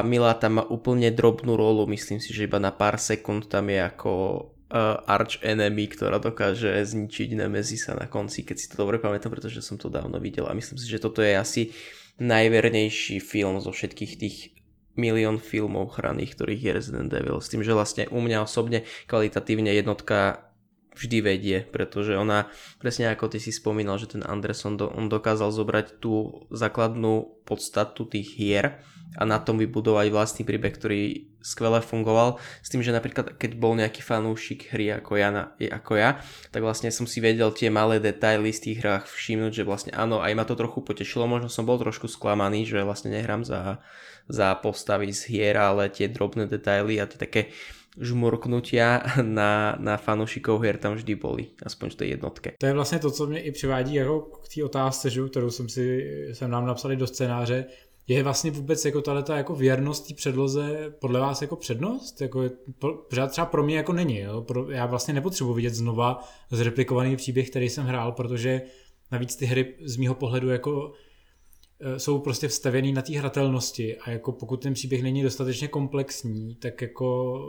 [0.04, 3.80] Mila tam má úplne drobnú rolu, myslím si, že iba na pár sekúnd tam je
[3.80, 4.12] ako
[5.06, 9.78] arch enemy, ktorá dokáže zničiť Nemezisa na konci, keď si to dobre pamätám, pretože som
[9.78, 11.62] to dávno videl a myslím si, že toto je asi
[12.17, 14.38] najvernejší film zo všetkých tých
[14.95, 17.43] milión filmov hraných, ktorých je Resident Evil.
[17.43, 20.47] S tým, že vlastne u mňa osobne kvalitatívne jednotka
[20.95, 22.47] vždy vedie, pretože ona,
[22.80, 28.08] presne ako ty si spomínal, že ten Anderson, do, on dokázal zobrať tú základnú podstatu
[28.08, 28.80] tých hier
[29.17, 31.01] a na tom vybudovať vlastný príbeh, ktorý
[31.45, 32.41] skvele fungoval.
[32.65, 36.17] S tým, že napríklad keď bol nejaký fanúšik hry ako ja, na, ako ja,
[36.49, 40.25] tak vlastne som si vedel tie malé detaily z tých hrách všimnúť, že vlastne áno,
[40.25, 43.78] aj ma to trochu potešilo, možno som bol trošku sklamaný, že vlastne nehrám za,
[44.25, 47.54] za postavy z hier, ale tie drobné detaily a tie také
[47.95, 52.49] žmurknutia na, na fanoušikov her tam vždy boli, aspoň v té jednotke.
[52.60, 55.69] To je vlastně to, co mě i přivádí jako k té otázce, že, kterou jsem
[55.69, 57.65] si jsem nám napsali do scénáře,
[58.08, 62.22] je vlastně vůbec jako ta jako věrnost té předloze podle vás jako přednost?
[62.22, 62.52] Jako je,
[63.28, 64.20] třeba pro mě jako není.
[64.20, 64.41] Jo?
[64.41, 68.62] Pro, já vlastně nepotřebuji vidět znova zreplikovaný příběh, který jsem hrál, protože
[69.12, 70.94] navíc ty hry z mýho pohledu jako
[71.80, 76.56] Eh, jsou prostě vstavěný na té hratelnosti a jako pokud ten příběh není dostatečně komplexní,
[76.56, 77.39] tak jako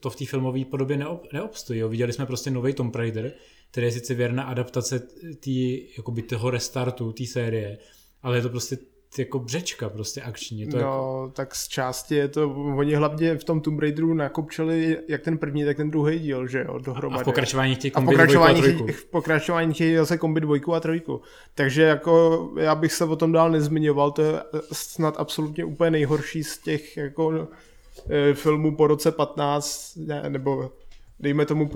[0.00, 1.80] to v té filmové podobě neob, neobstojí.
[1.80, 1.88] Jo.
[1.88, 3.32] Viděli jsme prostě nový Tomb Raider,
[3.70, 5.08] který je sice věrná adaptace
[5.40, 7.78] tý, jakoby toho restartu té série,
[8.22, 8.78] ale je to prostě
[9.18, 10.66] jako břečka prostě akční.
[10.66, 11.32] to no, jako...
[11.34, 15.64] tak z části je to, oni hlavně v tom Tomb Raideru nakopčili jak ten první,
[15.64, 17.20] tak ten druhý díl, že jo, dohromady.
[17.20, 21.20] A v pokračování chtějí kombit pokračování, a v pokračování chtějí zase kombi dvojku a trojku.
[21.54, 24.32] Takže jako já bych se o tom dál nezmiňoval, to je
[24.72, 27.48] snad absolutně úplně nejhorší z těch jako
[28.10, 30.70] e, filmů po roce 15, ne, nebo
[31.20, 31.70] dejme tomu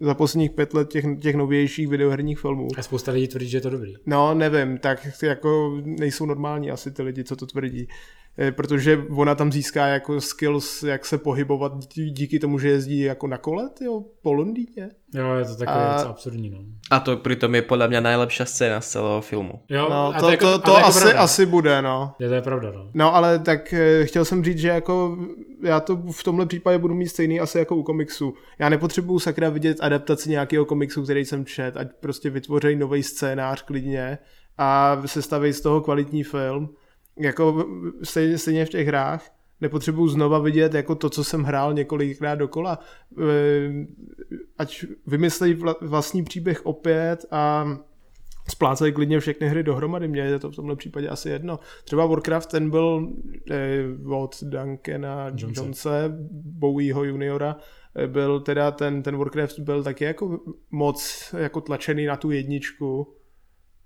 [0.00, 2.68] za posledních pět let těch, těch novějších videoherních filmů.
[2.76, 3.94] A spousta lidí tvrdí, že je to dobrý.
[4.06, 7.88] No, nevím, tak jako nejsou normální asi ty lidi, co to tvrdí.
[8.38, 13.26] Eh, protože ona tam získá jako skills, jak se pohybovat díky tomu, že jezdí jako
[13.26, 14.90] na kole, jo, po Londýně.
[15.14, 16.02] Jo, je to takové a...
[16.02, 16.58] absurdní, no.
[16.90, 19.52] A to přitom je podle mě nejlepší scéna z celého filmu.
[19.68, 22.14] Jo, no, to, to, jako, to, to jako asi, asi bude, no.
[22.18, 22.90] Je to je pravda, no.
[22.94, 25.18] No, ale tak eh, chtěl jsem říct, že jako
[25.62, 28.34] já to v tomhle případě budu mít stejný asi jako u komiksu.
[28.58, 33.62] Já nepotřebuju sakra vidět adaptaci nějakého komiksu, který jsem čet, ať prostě vytvoří nový scénář
[33.62, 34.18] klidně
[34.58, 36.68] a sestaví z toho kvalitní film
[37.18, 37.66] jako
[38.02, 42.78] stejně, stejně v těch hrách, nepotřebuju znova vidět jako to, co jsem hrál několikrát dokola.
[43.18, 43.86] E,
[44.58, 47.66] ať vymyslejí vlastní příběh opět a
[48.48, 51.58] splácají klidně všechny hry dohromady, mě je to v tomhle případě asi jedno.
[51.84, 53.08] Třeba Warcraft, ten byl
[53.50, 57.56] eh, od Duncana Jonese, Jonese Bowieho juniora,
[57.96, 63.14] eh, byl teda ten, ten Warcraft byl taky jako moc jako tlačený na tu jedničku,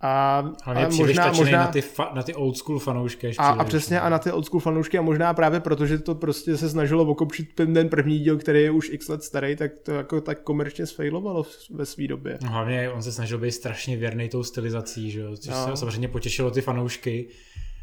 [0.01, 3.27] a, a možná, možná na ty, fa, na ty old school fanoušky.
[3.27, 5.99] Ještě a, a přesně a na ty old school fanoušky a možná právě proto, že
[5.99, 9.71] to prostě se snažilo okopčit ten první díl, který je už x let starý, tak
[9.83, 12.39] to jako tak komerčně sfailovalo ve své době.
[12.43, 15.37] No, hlavně on se snažil být strašně věrný tou stylizací, že jo?
[15.37, 15.67] což no.
[15.67, 17.29] se samozřejmě potěšilo ty fanoušky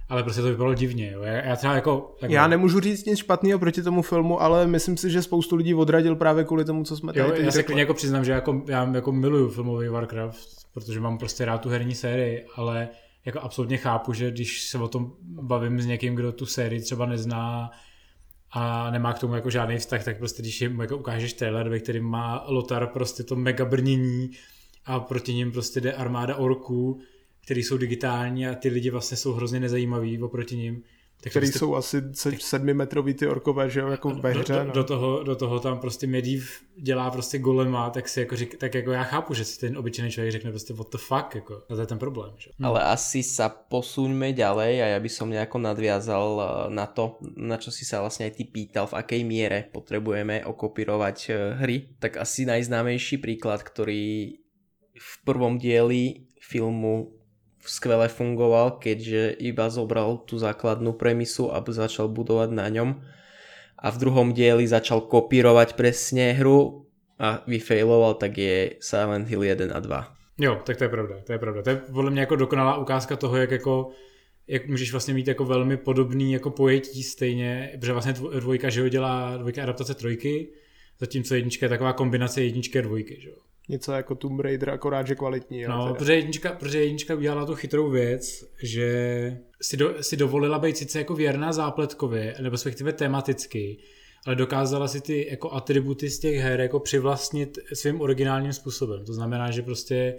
[0.10, 1.12] ale prostě to vypadalo divně.
[1.12, 1.21] Jo.
[1.23, 2.15] Já, já třeba jako...
[2.19, 5.73] Tak já nemůžu říct nic špatného proti tomu filmu, ale myslím si, že spoustu lidí
[5.73, 8.62] odradil právě kvůli tomu, co jsme tady jo, Já se klidně jako přiznám, že jako,
[8.67, 12.89] já jako miluju filmový Warcraft, protože mám prostě rád tu herní sérii, ale
[13.25, 17.05] jako absolutně chápu, že když se o tom bavím s někým, kdo tu sérii třeba
[17.05, 17.71] nezná
[18.51, 21.79] a nemá k tomu jako žádný vztah, tak prostě když jim jako ukážeš trailer, ve
[21.79, 24.31] kterým má Lotar prostě to mega brnění
[24.86, 26.99] a proti ním prostě jde armáda orků,
[27.43, 30.83] který jsou digitální a ty lidi vlastně jsou hrozně nezajímaví oproti ním,
[31.23, 32.03] tak který prostě, jsou asi
[32.39, 34.53] sedmimetrový ty orkové, že jo, jako ve hře.
[34.53, 34.73] Do, do, no.
[34.73, 38.75] do, toho, do toho tam prostě Medivh dělá prostě golema, tak si jako řík, tak
[38.75, 41.75] jako já chápu, že si ten obyčejný člověk řekne prostě what the fuck, jako, a
[41.75, 42.31] to je ten problém.
[42.38, 42.49] Že?
[42.59, 42.65] Hm.
[42.65, 47.55] Ale asi sa posuňme ďalej a ja by som nejako nadviazal eh, na to, na
[47.55, 52.19] čo si sa vlastne aj ty pýtal, v akej miere potrebujeme okopírovať eh, hry, tak
[52.19, 54.36] asi najznámejší príklad, ktorý
[54.93, 57.22] v prvom dieli filmu
[57.65, 62.89] skvele fungoval, keďže iba zobral tú základnú premisu a začal budovať na ňom
[63.84, 66.88] a v druhom dieli začal kopírovať presne hru
[67.19, 70.39] a vyfailoval, tak je Silent Hill 1 a 2.
[70.39, 71.62] Jo, tak to je pravda, to je pravda.
[71.62, 73.91] To je podle mě jako dokonalá ukázka toho, jak jako
[74.47, 78.89] jak můžeš vlastně mít jako velmi podobný jako pojetí stejně, protože vlastně dvojka, že ho
[78.89, 80.49] dělá dvojka adaptace trojky,
[80.99, 83.36] zatímco jednička je taková kombinace jedničky a dvojky, že jo
[83.69, 85.63] něco jako Tomb Raider, akorát, že kvalitní.
[85.63, 90.78] No, protože jednička, protože jednička udělala tu chytrou věc, že si, do, si dovolila být
[90.78, 93.78] sice jako věrná zápletkově, nebo respektive tematicky,
[94.26, 99.06] ale dokázala si ty jako atributy z těch her jako přivlastnit svým originálním způsobem.
[99.06, 100.15] To znamená, že prostě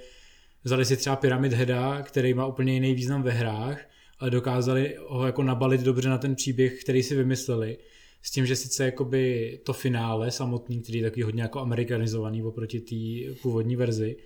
[0.64, 3.80] vzali si třeba Pyramid Heada, který má úplně jiný význam ve hrách,
[4.18, 7.78] ale dokázali ho jako nabalit dobře na ten příběh, který si vymysleli
[8.24, 12.80] s tím, že sice jakoby to finále samotný, který je takový hodně jako amerikanizovaný oproti
[12.80, 14.16] té původní verzi,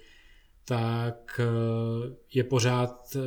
[0.64, 3.20] tak eh, je pořád eh,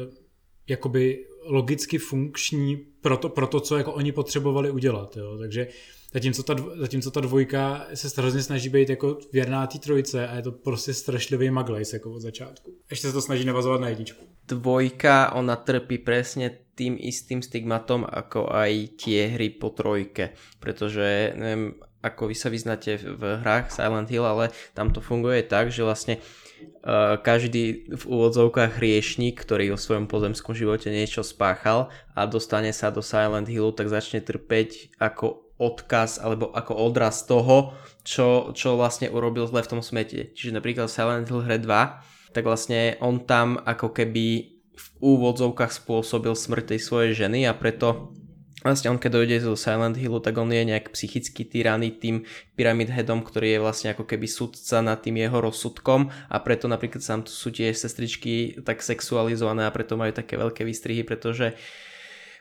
[0.67, 5.17] jakoby logicky funkční pro to, pro to co jako oni potřebovali udělat.
[5.17, 5.37] Jo.
[5.37, 5.67] Takže
[6.13, 10.41] Zatímco ta, zatímco ta dvojka se hrozně snaží být jako věrná té trojce a je
[10.41, 12.71] to prostě strašlivý maglajs jako od začátku.
[12.89, 14.25] Ještě se to snaží navazovat na jedničku.
[14.47, 16.49] Dvojka, ona trpí presne
[16.81, 22.97] tým istým stigmatom ako aj tie hry po trojke, pretože neviem, ako vy sa vyznáte
[22.97, 28.81] v hrách Silent Hill, ale tam to funguje tak, že vlastne uh, každý v úvodzovkách
[28.81, 33.93] hriešník, ktorý o svojom pozemskom živote niečo spáchal a dostane sa do Silent Hillu, tak
[33.93, 39.81] začne trpeť ako odkaz alebo ako odraz toho, čo, čo vlastne urobil zle v tom
[39.85, 40.33] smete.
[40.33, 46.33] Čiže napríklad Silent Hill hre 2, tak vlastne on tam ako keby v úvodzovkách spôsobil
[46.33, 48.17] smrť tej svojej ženy a preto
[48.61, 52.93] vlastne on keď dojde do Silent Hillu, tak on je nejak psychicky tyraný tým Pyramid
[52.93, 57.25] Headom, ktorý je vlastne ako keby sudca nad tým jeho rozsudkom a preto napríklad tam
[57.25, 61.57] sú tie sestričky tak sexualizované a preto majú také veľké výstrihy, pretože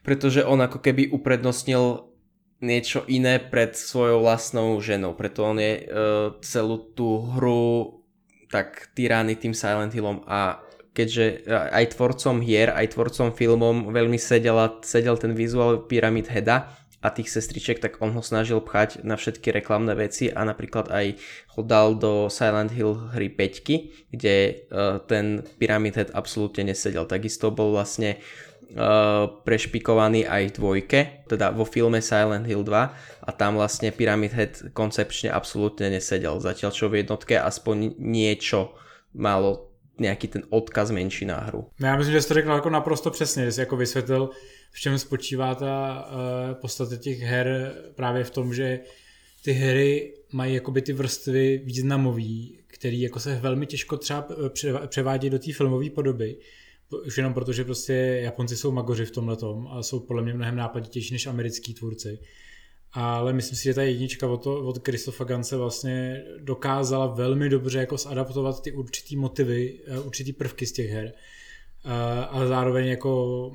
[0.01, 2.09] pretože on ako keby uprednostnil
[2.61, 5.17] niečo iné pred svojou vlastnou ženou.
[5.17, 5.85] Preto on je uh,
[6.45, 8.01] celú tú hru
[8.53, 14.83] tak tyrány tým Silent Hillom a keďže aj tvorcom hier, aj tvorcom filmom veľmi sedela,
[14.83, 19.49] sedel ten vizuál Pyramid Heada a tých sestriček, tak on ho snažil pchať na všetky
[19.57, 21.17] reklamné veci a napríklad aj
[21.57, 24.37] ho dal do Silent Hill hry 5, kde
[24.69, 27.09] uh, ten Pyramid Head absolútne nesedel.
[27.09, 28.21] Takisto bol vlastne
[28.77, 34.77] uh, prešpikovaný aj dvojke, teda vo filme Silent Hill 2 a tam vlastne Pyramid Head
[34.77, 36.37] koncepčne absolútne nesedel.
[36.37, 38.77] Zatiaľ čo v jednotke aspoň niečo
[39.17, 39.70] malo
[40.01, 41.67] nějaký ten odkaz menší na hru.
[41.81, 44.31] No já myslím, že jsi to řekl jako naprosto přesně, že jsi jako vysvětlil,
[44.71, 48.81] v čem spočívá ta uh, podstata těch her právě v tom, že
[49.45, 54.29] ty hry mají jakoby ty vrstvy významový, který jako se velmi těžko třeba
[54.87, 56.37] převádí do té filmové podoby
[57.07, 59.37] už jenom proto, že prostě Japonci jsou magoři v tomhle
[59.71, 62.19] a jsou podle mě mnohem nápaditější než americký tvůrci.
[62.93, 67.79] Ale myslím si, že ta jednička od, to, od Kristofa Gance vlastně dokázala velmi dobře
[67.79, 71.13] jako zadaptovat ty určitý motivy, eh, určitý prvky z těch her.
[71.85, 73.53] Eh, ale zároveň jako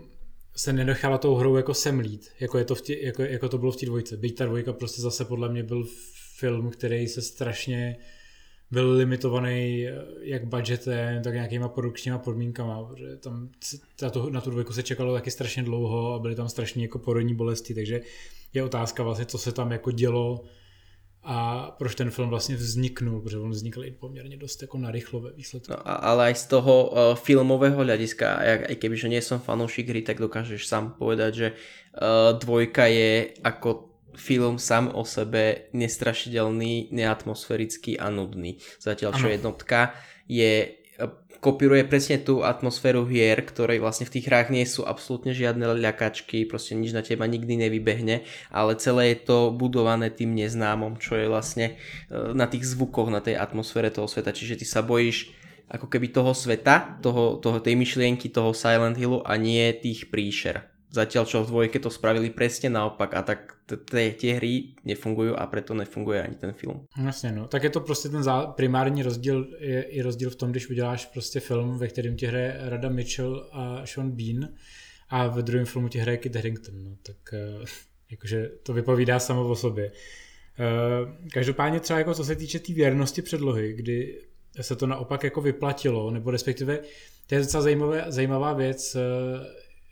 [0.56, 3.72] se nenechala tou hrou jako semlít, jako, je to v tě, jako, jako to bylo
[3.72, 4.18] v té dvojce.
[4.18, 5.86] Byť ta dvojka prostě zase podle mě byl
[6.38, 7.98] film, který se strašně
[8.72, 13.50] byl limitovaný eh, jak budgetem, tak nějakýma produkčníma podmínkama, protože tam
[14.02, 17.00] na tu, na tu dvojku se čekalo taky strašně dlouho a byly tam strašně jako
[17.00, 18.02] porodní bolesti, takže
[18.56, 20.44] je otázka vlastně, co se tam jako dělo
[21.26, 25.32] a proč ten film vlastně vzniknul, protože on vznikl i poměrně dost jako narychlo ve
[25.32, 25.74] výsledku.
[25.74, 29.90] No, ale aj z toho uh, filmového hľadiska, jak, aj keby, že nie som fanúšik
[29.90, 36.94] hry, tak dokážeš sám povedať, že uh, dvojka je ako film sám o sebe nestrašidelný,
[36.94, 38.62] neatmosférický a nudný.
[38.78, 39.34] Zatiaľ čo ano.
[39.34, 39.98] jednotka
[40.30, 40.85] je
[41.46, 46.50] kopíruje presne tú atmosféru hier, ktoré vlastne v tých hrách nie sú absolútne žiadne ľakačky,
[46.50, 51.30] proste nič na teba nikdy nevybehne, ale celé je to budované tým neznámom, čo je
[51.30, 51.78] vlastne
[52.10, 55.30] e, na tých zvukoch, na tej atmosfére toho sveta, čiže ty sa bojíš
[55.70, 60.75] ako keby toho sveta, toho, toho, tej myšlienky toho Silent Hillu a nie tých príšer.
[60.96, 63.60] Zatiaľ čo v dvojke to spravili presne naopak a tak
[64.16, 66.88] tie hry nefungují a preto nefunguje ani ten film.
[67.06, 67.48] Jasně, no.
[67.48, 68.24] Tak je to prostě ten
[68.56, 72.58] primární rozdíl, je i rozdíl v tom, když uděláš prostě film, ve kterém ti hraje
[72.60, 74.50] Rada Mitchell a Sean Bean
[75.10, 76.96] a ve druhém filmu ti hraje Kit Harington, no.
[77.04, 77.66] Tak uh,
[78.12, 79.92] jakože to vypovídá samo o sobě.
[79.92, 84.22] Uh, každopádně třeba jako co se týče té tý věrnosti předlohy, kdy
[84.62, 86.80] se to naopak jako vyplatilo, nebo respektive
[87.28, 89.02] to je docela zajímavá, zajímavá věc, uh,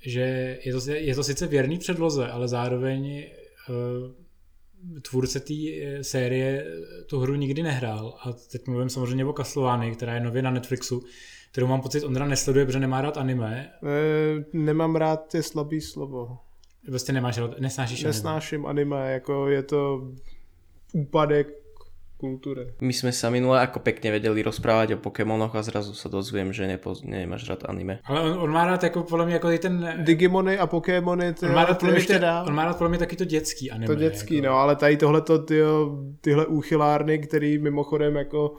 [0.06, 3.26] že je to, je to sice věrný předloze, ale zároveň
[3.70, 4.24] uh,
[5.02, 6.66] tvůrce té eh, série
[7.08, 8.18] tu hru nikdy nehrál.
[8.24, 11.04] A teď mluvím samozřejmě o Castlevanii, která je nově na Netflixu,
[11.52, 13.74] kterou mám pocit Ondra nesleduje, protože nemá rád anime.
[13.84, 16.38] E, nemám rád je slabý slovo.
[16.90, 18.96] Vlastně nemáš rád, nesnášíš Nesnáším anime.
[18.98, 20.12] anime, jako je to
[20.94, 21.63] úpadek
[22.24, 22.80] kultúre.
[22.80, 26.64] My sme sa minule ako pekne vedeli rozprávať o Pokémonoch a zrazu sa dozviem, že
[26.64, 28.00] nepo, nemáš rád anime.
[28.08, 29.76] Ale on, on má rád jako podle mě jako ten...
[30.08, 32.48] Digimony a Pokémony, ty, on má rád podle ještě dál.
[32.48, 33.88] On má rád podle mě taky to dětský anime.
[33.88, 34.48] To dětský, jako.
[34.48, 38.56] no, ale tady tohleto, tyjo, tyhle úchylárny, který mimochodem jako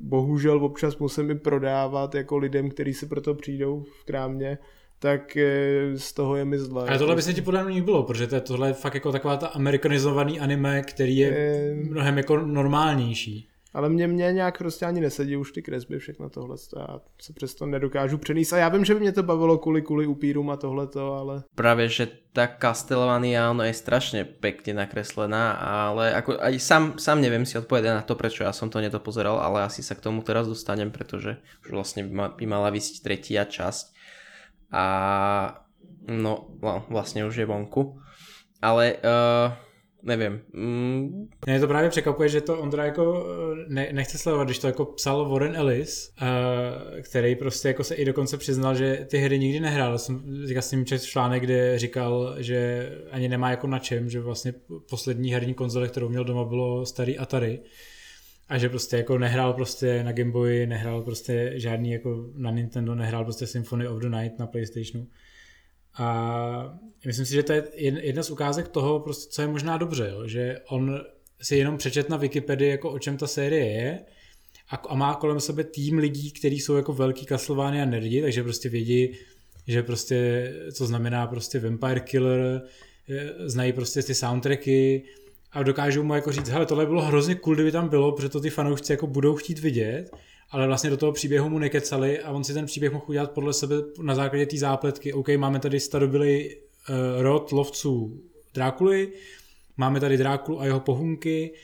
[0.00, 4.58] bohužel občas musím i prodávat jako lidem, kteří se proto přijdou v krámě,
[5.00, 6.88] tak eh, z toho je mi zle.
[6.88, 9.36] Ale tohle by se ti podle mě bylo, protože to je tohle fakt jako taková
[9.36, 13.50] ta amerikanizovaný anime, který je, je mnohem jako normálnější.
[13.74, 16.56] Ale mě, mě nějak prostě ani nesedí už ty kresby, všechno tohle.
[16.76, 18.52] Já se přesto nedokážu přenést.
[18.52, 21.42] A já vím, že by mě to bavilo kvůli, kvůli upírům a tohleto, ale...
[21.54, 27.46] Právě, že ta Castlevania, ono je strašně pěkně nakreslená, ale ako, aj sám, sám nevím
[27.46, 30.48] si odpovědět na to, proč já jsem to nedopozeral, ale asi se k tomu teraz
[30.48, 33.99] dostanem, protože už vlastně by, ma, by mala vysť tretia časť
[34.72, 35.66] a
[36.08, 36.48] no,
[36.90, 38.00] vlastne už je vonku.
[38.62, 39.52] Ale uh,
[40.02, 40.40] nevím.
[40.52, 41.28] Mm.
[41.46, 44.84] Mě to právě překvapuje, že to Ondra jako eh, ne, nechce sledovat, když to jako
[44.84, 49.60] psal Warren Ellis, uh, který prostě jako se i dokonce přiznal, že ty hry nikdy
[49.60, 49.98] nehrál.
[49.98, 54.54] Jsem, říkal jsem čet článek, kde říkal, že ani nemá jako na čem, že vlastně
[54.90, 57.60] poslední herní konzole, kterou měl doma, bylo starý Atari
[58.50, 62.94] a že prostě jako nehrál prostě na Game Boy, nehrál prostě žádný jako na Nintendo,
[62.94, 65.06] nehrál prostě Symphony of the Night na Playstationu.
[65.98, 70.08] A myslím si, že to je jedna z ukázek toho, prostě, co je možná dobře,
[70.12, 70.26] jo?
[70.26, 71.00] že on
[71.42, 74.00] si jenom přečet na Wikipedii, jako o čem ta série je
[74.70, 78.68] a, a má kolem sebe tým lidí, kteří jsou jako velký Castlevania nerdi, takže prostě
[78.68, 79.12] vědí,
[79.66, 82.62] že prostě, co znamená prostě Vampire Killer,
[83.46, 85.04] znají prostě ty soundtracky
[85.52, 88.40] a dokážou mu jako říct, hele, tohle bylo hrozně cool, kdyby tam bylo, protože to
[88.40, 90.10] ty fanoušci jako budou chtít vidět
[90.50, 93.52] ale vlastně do toho příběhu mu nekecali a on si ten příběh mohl udělat podle
[93.52, 95.12] sebe na základě té zápletky.
[95.12, 98.22] OK, máme tady starobilý uh, rod lovců
[98.54, 99.12] Drákuly,
[99.76, 101.54] máme tady Drákulu a jeho pohunky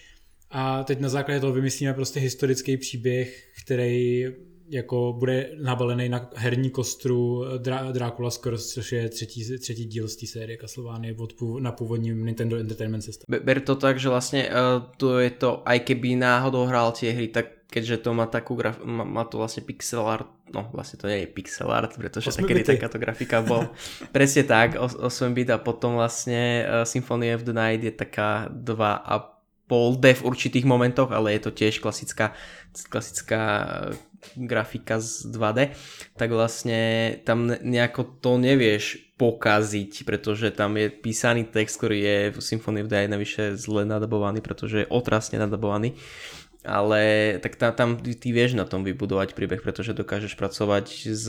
[0.50, 4.26] a teď na základě toho vymyslíme prostě historický příběh, který
[4.68, 10.16] jako bude nabalený na herní kostru Drá- Dracula Curse, což je třetí, třetí díl z
[10.16, 13.40] té série Castlevania od, na původním Nintendo Entertainment System.
[13.44, 14.54] Ber to tak, že vlastně uh,
[14.96, 18.80] to je to, aj keby náhodou hrál tie hry, tak keďže to má takú graf-
[18.84, 22.62] má, má to vlastne pixel art, no vlastne to nie je pixel art, pretože takedy
[22.62, 23.66] takáto grafika bol.
[24.14, 25.02] Presne tak, 8
[25.34, 28.70] bit a potom vlastne uh, Symphony of the Night je taká 2
[29.02, 29.36] a
[29.66, 32.32] pol D v určitých momentoch, ale je to tiež klasická,
[32.86, 33.98] klasická eh,
[34.36, 35.76] grafika z 2D,
[36.16, 42.38] tak vlastne tam nejako to nevieš pokaziť, pretože tam je písaný text, ktorý je v
[42.40, 45.96] Symphony of the navyše zle nadabovaný, pretože je otrasne nadabovaný
[46.66, 51.26] ale tak tam, tam ty vieš na tom vybudovať príbeh, pretože dokážeš pracovať z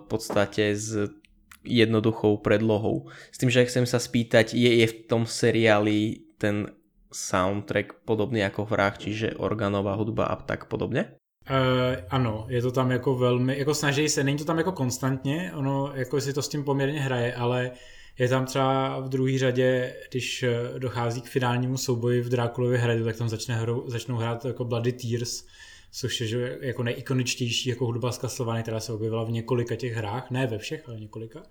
[0.00, 1.12] v podstate s
[1.60, 3.12] jednoduchou predlohou.
[3.28, 6.72] S tým, že chcem sa spýtať, je, je v tom seriáli ten
[7.12, 11.17] soundtrack podobný ako v hrách, čiže organová hudba a tak podobně?
[11.50, 15.52] Uh, ano, je to tam jako velmi, jako snaží se, není to tam jako konstantně,
[15.54, 17.70] ono jako si to s tím poměrně hraje, ale
[18.18, 23.04] je tam třeba v druhé řadě, když eh, dochází k finálnímu souboji v Drákulově hradu,
[23.04, 25.44] tak tam začne hrou, začnou hrát jako Bloody Tears,
[25.92, 29.94] což je že, jako nejikoničtější jako hudba z Castlevania, která se objevila v několika těch
[29.94, 31.42] hrách, ne ve všech, ale několika.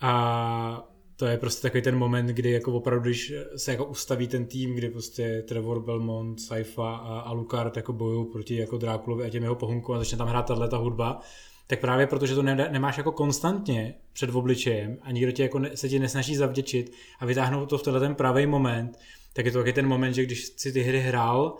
[0.00, 0.88] A
[1.18, 4.74] to je prostě takový ten moment, kdy jako opravdu, když se jako ustaví ten tým,
[4.74, 9.54] kdy prostě Trevor Belmont, Saifa a Alucard jako bojují proti jako Drákulovi a těm jeho
[9.54, 11.20] pohunkům a začne tam hrát tahle ta hudba,
[11.66, 15.88] tak právě protože to ne, nemáš jako konstantně před obličejem a nikdo tě jako se
[15.88, 18.98] ti nesnaží zavděčit a vytáhnout to v tenhle ten pravý moment,
[19.32, 21.56] tak je to taky ten moment, že když si ty hry hrál,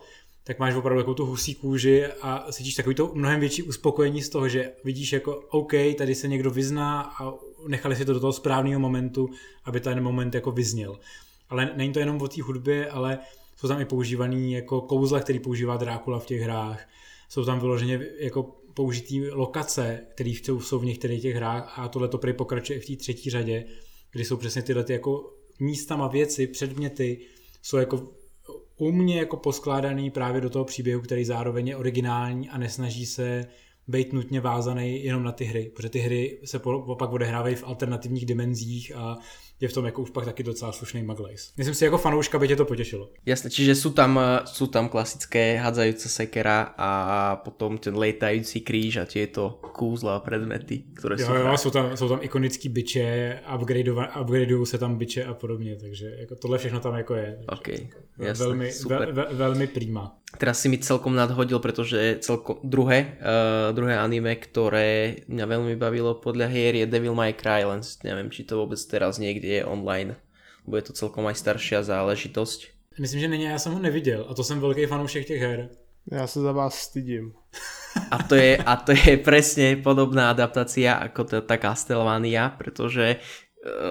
[0.49, 4.29] tak máš opravdu takovou tu husí kůži a cítíš takový to mnohem větší uspokojení z
[4.29, 7.35] toho, že vidíš jako OK, tady se někdo vyzná a
[7.67, 9.31] nechali si to do toho správného momentu,
[9.65, 10.99] aby ten moment jako vyzněl.
[11.49, 13.19] Ale není to jenom o té hudbě, ale
[13.57, 16.89] jsou tam i používaný jako kouzla, který používá Drákula v těch hrách.
[17.29, 18.43] Jsou tam vyloženě jako
[18.75, 22.97] použitý lokace, které jsou v některých těch hrách a tohle to pokračuje i v té
[22.97, 23.65] třetí řadě,
[24.13, 27.19] kdy jsou přesně tyhle ty jako místama věci, předměty,
[27.63, 28.18] jsou jako
[28.79, 33.47] umně jako poskládaný právě do toho příběhu, který zároveň je originální a nesnaží se
[33.89, 36.61] být nutně vázaný jenom na ty hry, protože ty hry se
[36.99, 39.19] pak odehrávají v alternativních dimenzích a
[39.61, 41.53] je v tom jako už pak taky docela slušný maglejs.
[41.57, 43.11] Myslím si, jako fanouška by tě to potěšilo.
[43.27, 46.91] Jasne, čiže sú tam, sú tam klasické hadzajúce sekera a
[47.37, 51.35] potom ten letající kríž a tieto kúzla a predmety, ktoré jo, sú...
[51.35, 53.41] Jo, jsou tam, jsou tam ikonický byče,
[54.21, 57.39] upgradeují se tam byče a podobně, takže jako tohle všechno tam jako je.
[57.49, 57.69] Ok,
[58.19, 59.13] jasne, velmi, super.
[59.13, 60.19] Ve, ve, velmi prima.
[60.37, 66.21] Teraz si mi celkom nadhodil, pretože celkom druhé, uh, druhé anime, ktoré mňa veľmi bavilo
[66.21, 70.21] podľa hier je Devil May Cry, len neviem, či to vôbec teraz niekde je online,
[70.69, 72.77] lebo je to celkom aj staršia záležitosť.
[73.01, 75.69] Myslím, že není, já jsem ho neviděl a to jsem velký fanoušek těch her.
[76.13, 77.33] Já se za vás stydím.
[78.11, 83.21] A to je, a to je presne podobná adaptácia ako tá, tá Castlevania, pretože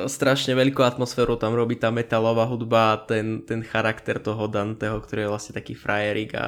[0.07, 5.31] strašne veľkú atmosféru tam robí tá metalová hudba, ten, ten charakter toho Danteho, ktorý je
[5.31, 6.47] vlastne taký frajerik a,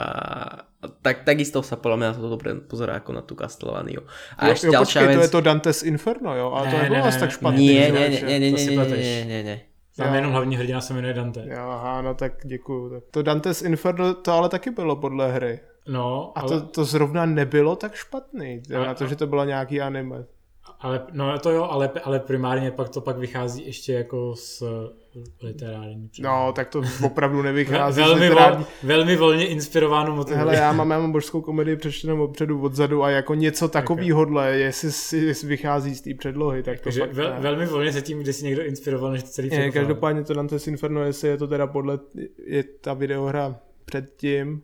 [0.65, 4.03] a tak, takisto sa podľa mňa na to dobre pozerá ako na tú Castlevaniu.
[4.37, 5.15] A jo, ešte jo, počkej, vec...
[5.15, 6.47] to je to Dante's Inferno, jo?
[6.55, 7.65] Ale ne, to nebylo ne, tak špatný.
[7.65, 9.57] Nie, nie, nie, nie, nie, nie, nie, nie, nie.
[9.99, 11.43] Tam jenom hlavní hrdina se jmenuje Dante.
[11.47, 13.01] Jo, aha, no tak děkuju.
[13.11, 15.59] To Dante's Inferno, to ale taky bylo podle hry.
[15.87, 16.49] No, a ale...
[16.49, 20.23] to, to zrovna nebylo tak špatný, a, na to, že to bylo nějaký anime
[20.79, 24.63] ale, no to jo, ale, ale primárně pak to pak vychází ještě jako z
[25.41, 26.09] literární.
[26.19, 28.57] No, tak to opravdu nevychází velmi, z literární.
[28.57, 30.39] Vol, velmi volně inspirováno motivem.
[30.39, 34.91] Hele, já mám, já mám božskou komedii přečtenou odpředu, odzadu a jako něco takovýhodle, jestli
[34.91, 37.39] si vychází z té předlohy, tak to fakt vel, ne.
[37.39, 40.67] velmi volně se tím, kde si někdo inspiroval, než to celý Je, každopádně to Dante's
[40.67, 41.99] Inferno, jestli je to teda podle,
[42.45, 43.55] je ta videohra
[43.85, 44.61] předtím.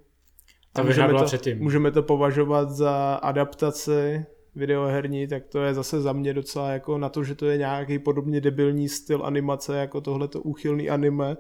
[0.74, 1.60] Ta a můžeme byla to, předtím.
[1.60, 4.26] můžeme to považovat za adaptaci
[4.56, 8.00] videoherní, tak to je zase za mě docela jako na to, že to je nějaký
[8.00, 11.38] podobně debilní styl animace, jako tohleto úchylný anime,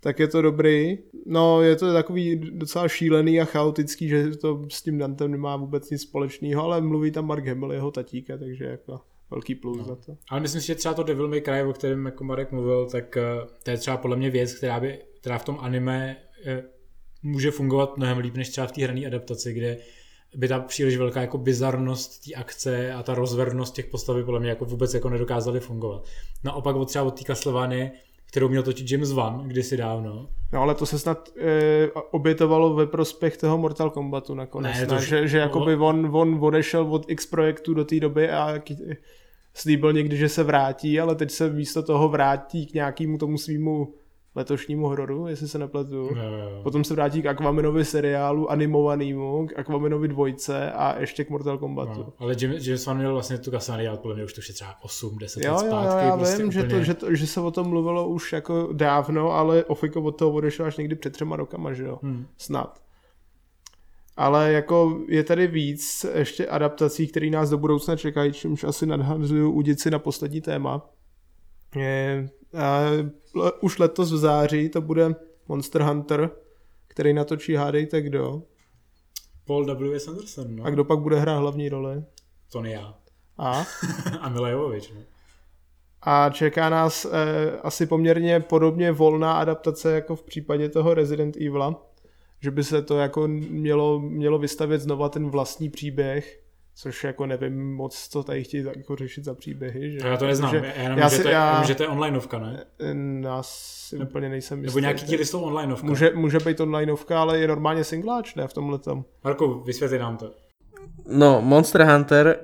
[0.00, 0.98] tak je to dobrý.
[1.26, 5.90] No, je to takový docela šílený a chaotický, že to s tím Dantem nemá vůbec
[5.90, 9.84] nic společného, ale mluví tam Mark Hamill, jeho tatíka, takže jako velký plus no.
[9.84, 10.16] za to.
[10.30, 13.16] Ale myslím si, že třeba to Devil May Cry, o kterém jako Marek mluvil, tak
[13.16, 13.22] eh,
[13.62, 16.16] to je třeba podle mě věc, která by, která v tom anime
[16.46, 16.62] eh,
[17.22, 19.78] může fungovat mnohem líp než třeba v té hrané adaptaci, kde
[20.36, 24.40] by ta příliš velká jako bizarnost té akce a ta rozvernost těch postav by podle
[24.40, 26.04] mě jako vůbec jako nedokázaly fungovat.
[26.44, 27.92] Naopak od třeba od té Castlevany,
[28.26, 30.28] kterou měl točit James Wan kdysi dávno.
[30.52, 34.94] No ale to se snad e, obětovalo ve prospěch toho Mortal Kombatu nakonec, Ne, to
[34.94, 38.62] už- že, že jakoby on, on odešel od X projektu do té doby a
[39.54, 43.94] slíbil někdy, že se vrátí, ale teď se místo toho vrátí k nějakému tomu svýmu
[44.34, 45.94] letošnímu hororu, jestli se nepletu.
[45.96, 46.62] Jo, jo, jo.
[46.62, 52.00] Potom se vrátí k Aquamanovi seriálu animovanému, k Aquamanovi dvojce a ještě k Mortal Kombatu.
[52.00, 54.74] No, ale James, James Wan měl vlastně tu dělat podle mě už to je třeba
[54.82, 56.06] 8, 10 Jo, let jo, zpátky.
[56.06, 56.78] já prostě vím, že, úplně...
[56.78, 60.32] to, že, to, že se o tom mluvilo už jako dávno, ale Ofiko od toho
[60.32, 61.98] odešel až někdy před třema rokama, že jo?
[62.02, 62.26] Hmm.
[62.38, 62.80] Snad.
[64.16, 69.50] Ale jako je tady víc ještě adaptací, které nás do budoucna čekají, čímž asi nadhazuju
[69.50, 70.90] udit si na poslední téma.
[71.76, 72.28] Je,
[73.60, 75.14] už letos v září to bude
[75.48, 76.30] Monster Hunter,
[76.88, 78.42] který natočí hádejte kdo.
[79.44, 79.94] Paul W.
[79.94, 80.08] S.
[80.08, 80.64] Anderson, no.
[80.64, 82.04] A kdo pak bude hrát hlavní roli?
[82.52, 82.94] To ne já.
[83.38, 83.64] A?
[84.20, 85.00] a Mila Jovovič, no.
[86.02, 91.86] A čeká nás eh, asi poměrně podobně volná adaptace jako v případě toho Resident Evila,
[92.40, 96.39] že by se to jako mělo, mělo vystavět znova ten vlastní příběh,
[96.74, 99.90] což jako nevím moc, co tady chtějí jako řešit za příběhy.
[99.92, 100.00] Že?
[100.00, 101.74] A já to neznám, Protože já jenom, já že, si- to, je- já- jenom, že
[101.74, 102.64] to je onlineovka, ne?
[103.22, 104.80] Já si úplně nejsem Nebo jistý.
[104.80, 105.86] nějaký díly jsou onlineovka.
[105.86, 109.04] Může, může být onlineovka, ale je normálně singláč, ne, v tomhle tom.
[109.24, 110.30] Marku, vysvětli nám to.
[111.06, 112.38] No, Monster Hunter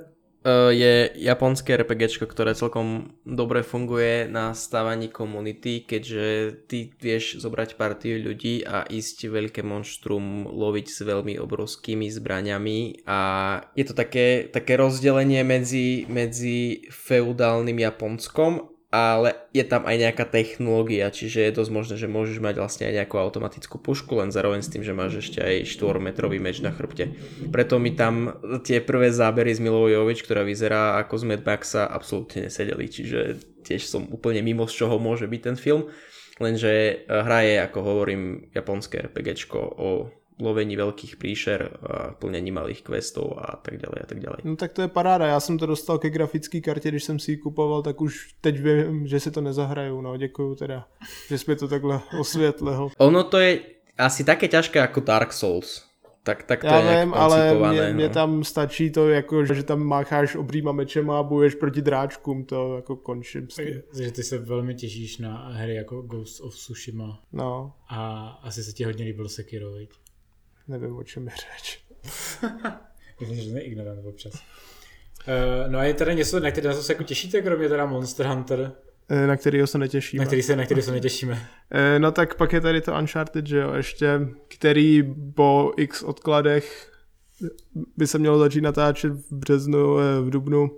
[0.70, 6.26] je japonské RPGčko, ktoré celkom dobre funguje na stávaní komunity, keďže
[6.70, 13.20] ty vieš zobrať partiu ľudí a ísť veľké monštrum loviť s veľmi obrovskými zbraňami a
[13.74, 21.12] je to také, také rozdelenie medzi, medzi feudálnym Japonskom ale je tam aj nejaká technológia,
[21.12, 24.72] čiže je dosť možné, že môžeš mať vlastne aj nejakú automatickú pušku, len zároveň s
[24.72, 27.12] tým, že máš ešte aj 4-metrový meč na chrbte.
[27.52, 31.84] Preto mi tam tie prvé zábery z Milou Jovič, ktorá vyzerá ako z Mad Maxa,
[31.84, 33.36] absolútne nesedeli, čiže
[33.68, 35.92] tiež som úplne mimo z čoho môže byť ten film.
[36.40, 38.22] Lenže eh, hra je, ako hovorím,
[38.56, 39.88] japonské RPGčko o
[40.40, 44.40] lovení veľkých príšer a plnení malých questov a tak ďalej a tak ďalej.
[44.44, 47.30] No tak to je paráda, já jsem to dostal ke grafické kartě, když jsem si
[47.32, 50.86] ji kupoval, tak už teď vím, že si to nezahraju, no děkuju teda,
[51.28, 52.90] že jsi mi to takhle osvětlil.
[52.98, 53.60] Ono to je
[53.98, 55.84] asi také ťažké ako Dark Souls.
[56.26, 58.14] Tak, tak to Já je vím, ale mě, mě no.
[58.14, 62.96] tam stačí to, jako, že tam mácháš obrýma mečema a bojuješ proti dráčkům, to jako
[62.96, 63.82] končím s tím.
[63.90, 68.72] Takže ty se velmi těšíš na hry jako Ghost of Tsushima No, a asi se
[68.72, 69.90] ti hodně líbil Sekiro, viď?
[70.68, 71.80] Nevím, o čem je řeč.
[73.20, 74.34] Myslím, že jsme ignorant občas.
[74.34, 78.72] Uh, no a je teda něco, na které se jako těšíte, kromě teda Monster Hunter,
[79.08, 80.18] Eh, Na kterýho se netěším.
[80.18, 81.46] na který se, na který se netěšíme.
[81.70, 86.92] Eh, No tak pak je tady to Uncharted, že jo, ještě, který po x odkladech
[87.96, 90.70] by se mělo začít natáčet v březnu, v dubnu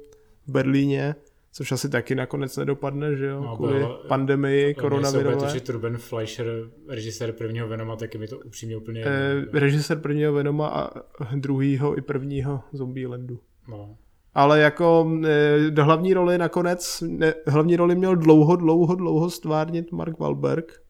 [0.47, 1.14] v Berlíně,
[1.53, 5.36] což asi taky nakonec nedopadne, že jo, No, kvůli bylo- pandemii koronavirové.
[5.36, 6.46] točit Ruben Fleischer,
[6.88, 10.90] režisér prvního Venoma, taky mi to upřímně úplně Eh, režisér prvního Venoma a
[11.34, 13.40] druhýho i prvního Zombielandu.
[13.68, 13.96] no.
[14.34, 19.92] Ale jako eh, do hlavní roli nakonec, ne, hlavní roli měl dlouho, dlouho, dlouho stvárnit
[19.92, 20.82] Mark Wahlberg,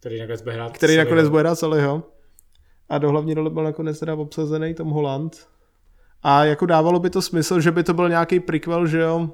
[0.00, 2.02] Který nakonec bude hrát který nakonec bude hrát celého.
[2.88, 5.48] A do hlavní role byl nakonec teda obsazený Tom Holland.
[6.22, 9.30] A jako dávalo by to smysl, že by to byl nějaký prequel, že jo?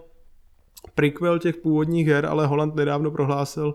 [0.95, 3.74] Prequel těch původních her, ale Holland nedávno prohlásil,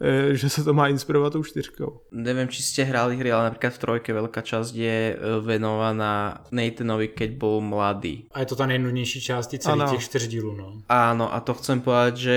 [0.00, 2.00] eh, že se to má inspirovat tou čtyřkou.
[2.12, 7.10] Neviem, či ste hrali hry, ale napríklad v trojke veľká časť je e, venovaná Nathanovi,
[7.10, 8.30] keď bol mladý.
[8.30, 9.92] A je to ta nejnudnější část těch celých Ano.
[9.92, 10.66] těch čtyř dílů, no.
[10.88, 12.36] Áno, a to chcem povedať, že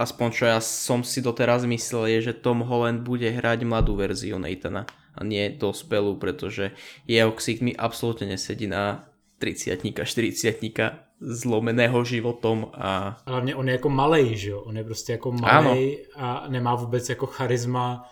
[0.00, 4.40] aspoň čo ja som si doteraz myslel, je, že Tom Holland bude hrať mladú verziu
[4.40, 6.72] Nathana a nie dospelú, pretože
[7.04, 9.11] jeho ksik mi absolútne nesedí na
[9.42, 10.60] 30 40
[11.20, 13.16] zlomeného životom a...
[13.26, 14.60] A hlavně on je jako malej, že jo?
[14.60, 16.28] On je prostě jako malej ano.
[16.28, 18.10] a nemá vůbec jako charisma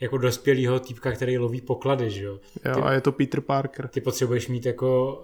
[0.00, 2.40] jako dospělýho týpka, který loví poklady, že jo?
[2.64, 3.88] Jo, ty, a je to Peter Parker.
[3.88, 5.22] Ty potřebuješ mít jako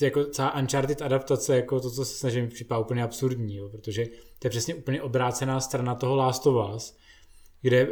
[0.00, 4.04] jako celá Uncharted adaptace, jako to, co se snažím, připadá úplně absurdní, jo, protože
[4.38, 6.96] to je přesně úplně obrácená strana toho Last of Us,
[7.62, 7.88] kde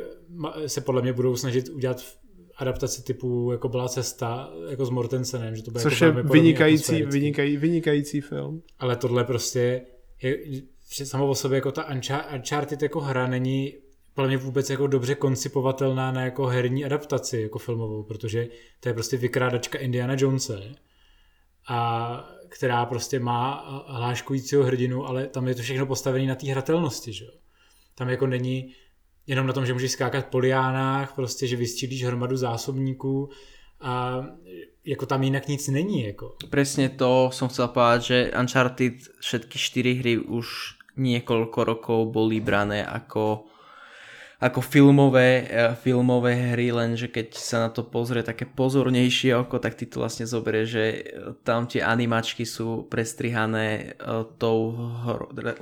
[0.66, 2.02] se podle mě budou snažit udělat
[2.58, 7.02] adaptaci typu, jako byla cesta, jako s Mortensenem, že to bude Což jako je vynikající,
[7.02, 8.62] vynikají, vynikající film.
[8.78, 9.82] Ale tohle prostě
[10.22, 10.38] je,
[11.04, 11.94] samo o sobě jako ta
[12.34, 13.74] Uncharted jako hra není
[14.14, 18.48] podle mě vůbec jako dobře koncipovatelná na jako herní adaptaci jako filmovou, protože
[18.80, 20.72] to je prostě vykrádačka Indiana Jonese
[21.68, 27.12] a která prostě má hláškujícího hrdinu, ale tam je to všechno postavené na té hratelnosti,
[27.12, 27.30] že jo.
[27.94, 28.74] Tam jako není
[29.28, 33.28] jenom na tom, že můžeš skákat po liánách, prostě, že vystřílíš hromadu zásobníků
[33.80, 34.24] a
[34.84, 36.04] jako tam jinak nic není.
[36.04, 36.34] Jako.
[36.50, 40.46] Presne to som chcel povedať, že Uncharted všetky 4 hry už
[40.96, 43.46] niekoľko rokov boli brané ako
[44.38, 49.74] ako filmové, e, filmové hry, lenže keď sa na to pozrie také pozornejšie oko, tak
[49.74, 50.98] ty to vlastne zoberie, že e,
[51.42, 54.06] tam tie animačky sú prestrihané e,
[54.38, 54.78] tou,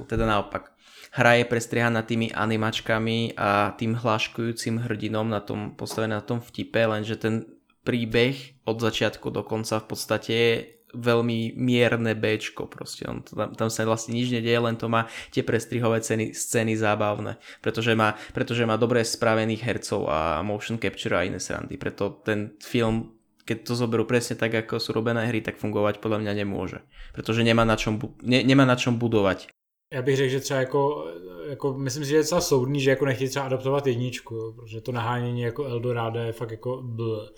[0.05, 0.76] teda naopak,
[1.17, 6.85] hra je prestrihaná tými animačkami a tým hláškujúcim hrdinom na tom postavené na tom vtipe,
[6.85, 7.49] lenže ten
[7.89, 10.53] príbeh od začiatku do konca v podstate je
[10.97, 13.05] veľmi mierne Bčko proste.
[13.09, 17.37] On, tam, tam sa vlastne nič nedieje, len to má tie prestrihové ceny, scény zábavné,
[17.61, 21.77] pretože má, pretože má dobre spravených hercov a motion capture a iné srandy.
[21.77, 26.19] Preto ten film keď to zoberú presne tak, ako sú robené hry, tak fungovať podľa
[26.19, 26.83] mňa nemôže.
[27.15, 29.47] Pretože nemá na čom, ne, nemá na čom budovať.
[29.91, 31.07] Já bych řekl, že třeba jako,
[31.49, 34.93] jako myslím si, že je docela soudný, že jako nechtějí třeba adaptovat jedničku, protože to
[34.93, 37.29] nahánění jako Eldorado je fakt jako bl.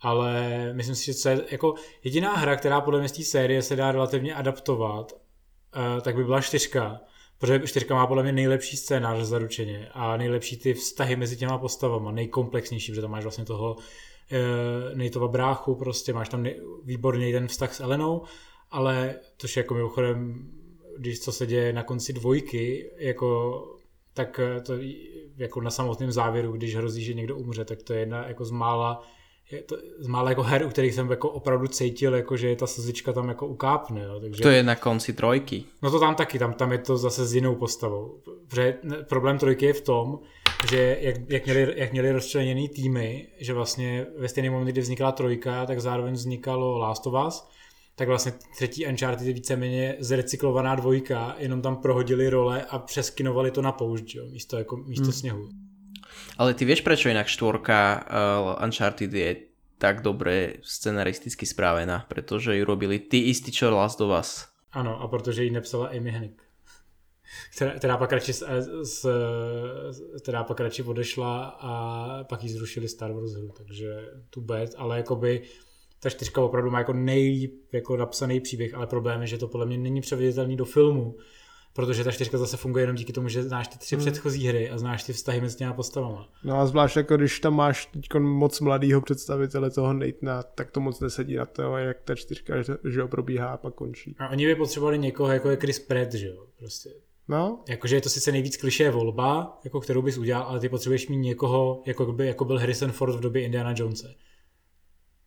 [0.00, 1.74] Ale myslím si, že co je jako
[2.04, 6.24] jediná hra, která podle mě z té série se dá relativně adaptovat, uh, tak by
[6.24, 7.00] byla čtyřka,
[7.38, 12.12] protože čtyřka má podle mě nejlepší scénář zaručeně a nejlepší ty vztahy mezi těma postavama,
[12.12, 17.48] nejkomplexnější, protože tam máš vlastně toho uh, Nejtova bráchu, prostě máš tam nej, výborný ten
[17.48, 18.22] vztah s Elenou,
[18.70, 20.50] ale to je jako mimochodem,
[20.98, 23.60] když co se děje na konci dvojky, jako
[24.14, 24.72] tak eh, to
[25.36, 28.50] jako na samotném závěru, když hrozí, že někdo umře, tak to je jedna jako z
[28.50, 29.02] mála
[29.50, 32.66] je to z mála jako her, u kterých jsem jako opravdu cítil, jako že ta
[32.66, 34.02] slzička tam jako ukápne.
[34.02, 34.20] Jo.
[34.20, 34.42] Takže...
[34.42, 35.64] To je na konci trojky.
[35.82, 38.20] No to tam taky, tam, tam je to zase s jinou postavou.
[38.48, 38.78] Protože
[39.08, 40.18] problém trojky je v tom,
[40.70, 45.12] že jak, jak, měli, jak měli rozčleněný týmy, že vlastně ve stejný moment, kdy vznikala
[45.12, 47.48] trojka, tak zároveň vznikalo Last of Us,
[47.94, 53.62] tak vlastně třetí Uncharted je víceméně zrecyklovaná dvojka, jenom tam prohodili role a přeskinovali to
[53.62, 55.12] na poušť, jo, místo, jako, místo hmm.
[55.12, 55.48] sněhu.
[56.38, 58.06] Ale ty vieš, prečo inak štvorka
[58.58, 59.36] uh, Uncharted je
[59.78, 62.06] tak dobre scenaristicky správená?
[62.08, 64.46] Pretože ju robili ty istí, čo Last of Us.
[64.72, 66.42] Ano, a protože ji nepsala Amy Hennig.
[67.56, 68.32] Která, která, pak radši,
[68.82, 69.06] z,
[70.22, 71.72] která pak radši odešla a
[72.24, 75.42] pak ji zrušili Star Wars hru, takže tu bad, ale jakoby
[76.04, 79.66] ta čtyřka opravdu má jako nejlíp jako napsaný příběh, ale problém je, že to podle
[79.66, 81.16] mě není převeditelný do filmu,
[81.72, 84.04] protože ta čtyřka zase funguje jenom díky tomu, že znáš ty tři hmm.
[84.04, 86.28] předchozí hry a znáš ty vztahy mezi těma postavama.
[86.44, 90.80] No a zvlášť jako když tam máš teď moc mladýho představitele toho Nathana, tak to
[90.80, 94.16] moc nesedí na to, jak ta čtyřka že ho probíhá a pak končí.
[94.18, 96.90] A oni by potřebovali někoho, jako je Chris Pratt, že jo, prostě.
[97.28, 97.64] No.
[97.68, 101.16] Jakože je to sice nejvíc klišé volba, jako kterou bys udělal, ale ty potřebuješ mít
[101.16, 104.14] někoho, jako, by, jako byl Harrison Ford v době Indiana Jonese.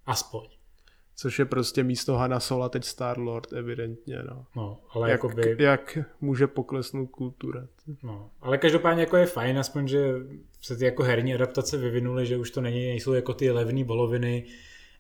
[0.06, 0.57] Aspoň
[1.20, 4.46] což je prostě místo Hana Sola teď Star-Lord, evidentně, no.
[4.56, 5.56] No, ale jak, jakoby...
[5.60, 7.68] jak může poklesnout kultura.
[8.04, 10.14] No, ale každopádně jako je fajn, aspoň, že
[10.62, 14.46] se ty jako herní adaptace vyvinuly, že už to není, nejsou jako ty levné boloviny,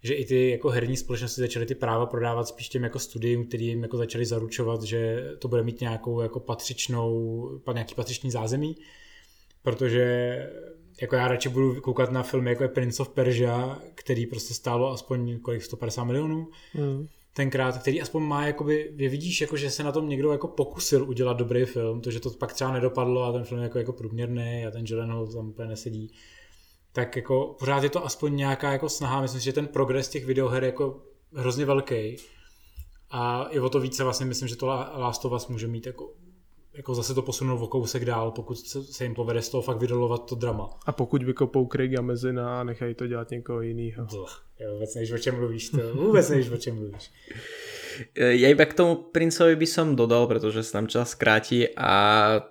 [0.03, 3.65] že i ty jako herní společnosti začaly ty práva prodávat spíš těm jako studiím, který
[3.65, 8.76] jim jako začali zaručovat, že to bude mít nějakou jako patřičnou, nějaký patřičný zázemí,
[9.63, 10.38] protože
[11.02, 14.91] jako já radši budu koukat na filmy jako je Prince of Persia, který prostě stálo
[14.91, 16.48] aspoň kolik 150 milionů.
[16.74, 17.08] Mm.
[17.34, 21.10] Tenkrát, který aspoň má, jakoby, je vidíš, jako, že se na tom někdo jako pokusil
[21.10, 23.93] udělat dobrý film, to, že to pak třeba nedopadlo a ten film je jako, jako
[23.93, 26.12] průměrný a ten Gyllenhaal tam úplně nesedí.
[26.91, 30.26] Tak jako pořád je to aspoň nějaká jako snaha, myslím si, že ten progres těch
[30.26, 31.02] videoher je jako
[31.34, 32.16] hrozně velký.
[33.10, 36.14] A i o to více vlastně myslím, že to Last of Us může mít jako
[36.78, 40.25] jako zase to posunou o kousek dál, pokud se jim povede z toho fakt vydolovat
[40.25, 40.69] to drama.
[40.86, 44.07] A pokud vykopou Craiga Mezina a nechají to dělat někoho jiného.
[44.59, 47.11] Já vůbec nevíš, o čem mluvíš, to vůbec nevíš, o čem mluvíš.
[48.17, 52.45] Ja iba k tomu princovi by som dodal, pretože sa nám čas kráti a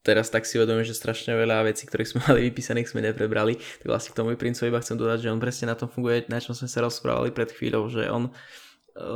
[0.00, 3.60] teraz tak si uvedomím, že strašne veľa vecí, ktorých sme mali vypísaných, sme neprebrali.
[3.60, 6.40] Tak vlastne k tomu princovi iba chcem dodať, že on presne na tom funguje, na
[6.40, 8.32] čom sme sa rozprávali pred chvíľou, že on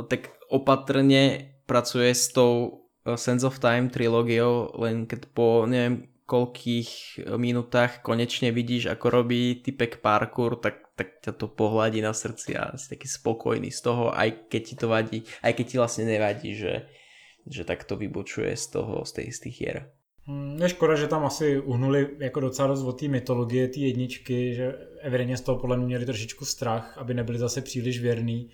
[0.05, 2.80] tak opatrne pracuje s tou
[3.15, 6.89] Sense of Time trilógiou, len keď po neviem koľkých
[7.35, 12.71] minútach konečne vidíš, ako robí typek parkour, tak, tak ťa to pohľadí na srdci a
[12.79, 16.55] si taký spokojný z toho, aj keď ti to vadí, aj keď ti vlastne nevadí,
[16.55, 16.87] že,
[17.43, 19.77] že tak to vybočuje z toho, z, tej, z tých hier.
[20.23, 24.55] Hmm, je škoda, že tam asi uhnuli jako docela dost od té mytologie, té jedničky,
[24.55, 28.49] že evidentně z toho podle mě měli trošičku strach, aby nebyli zase příliš věrný.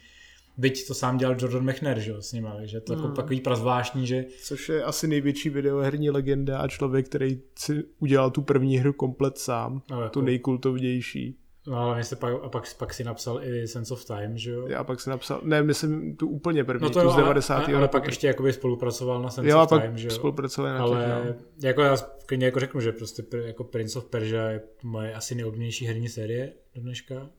[0.57, 3.15] Byť to sám dělal Jordan McNair, že jo, s nima, že to jako hmm.
[3.15, 4.25] takový prazvláštní, že...
[4.43, 9.37] Což je asi největší videoherní legenda a člověk, který si udělal tu první hru komplet
[9.37, 10.13] sám, no, jako...
[10.13, 11.37] tu nejkultovnější.
[11.67, 14.67] No ale se pak, a pak, pak si napsal i Sense of Time, že jo?
[14.67, 17.55] Já pak si napsal, ne, myslím tu úplně první, no to tu z 90.
[17.55, 20.13] Ale, ale pak ještě jakoby spolupracoval na Sense jo, of Time, že jo?
[20.13, 21.69] spolupracoval na Ale těch, no.
[21.69, 25.85] jako já klidně jako řeknu, že prostě jako Prince of Persia je moje asi nejoblíbenější
[25.85, 27.29] herní série do dneška,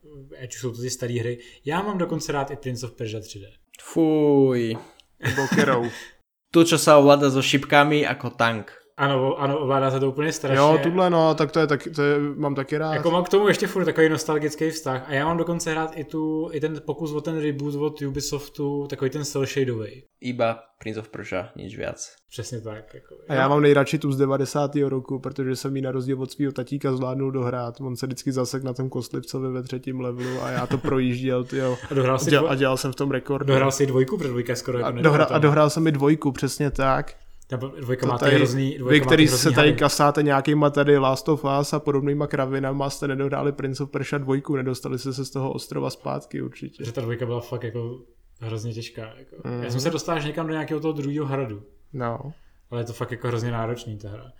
[0.43, 1.37] ať už jsou to ty staré hry.
[1.65, 3.47] Já mám dokonce rád i Prince of Persia 3D.
[3.81, 4.77] Fuj.
[5.23, 5.85] Nebo Kerou.
[6.49, 8.73] tu, čo sa ovláda so šipkami ako tank.
[8.99, 10.57] Ano, ano, ovládá se to úplně strašně.
[10.57, 12.93] Jo, tuhle no, tak to je, tak, to je, mám taky rád.
[12.93, 16.03] Jako mám k tomu ještě furt takový nostalgický vztah a já mám dokonce rád i,
[16.03, 20.03] tu, i ten pokus o ten reboot od Ubisoftu, takový ten cel shadový.
[20.21, 22.15] Iba Prince of Persia, nič viac.
[22.29, 22.93] Přesně tak.
[22.93, 24.75] Jako, a já mám nejradši tu z 90.
[24.75, 27.81] roku, protože jsem ji na rozdíl od svého tatíka zvládnul dohrát.
[27.81, 31.43] On se vždycky zasek na tom kostlivcovi ve třetím levelu a já to projížděl.
[31.43, 31.77] Tyjo.
[31.91, 33.47] A, dohrál si děl, a dělal jsem v tom rekord.
[33.47, 36.71] Dohrál si dvojku, protože dvojka skoro jako a, dohrál, a dohrál jsem mi dvojku, přesně
[36.71, 37.15] tak.
[37.49, 39.79] Ta dvojka má tady, hrozný, dvojka vy, který se tady hady.
[39.79, 44.55] kasáte nějakýma tady Last of Us a podobnýma kravinama, jste nedohráli Prince of Persia dvojku,
[44.55, 46.85] nedostali jste se z toho ostrova zpátky určitě.
[46.85, 47.99] Že ta dvojka byla fakt jako
[48.41, 49.13] hrozně těžká.
[49.17, 49.35] Jako.
[49.43, 49.63] Mm.
[49.63, 51.63] Já jsem se dostal až někam do nějakého toho druhého hradu.
[51.93, 52.33] No.
[52.71, 54.31] Ale je to fakt jako hrozně náročný ta hra.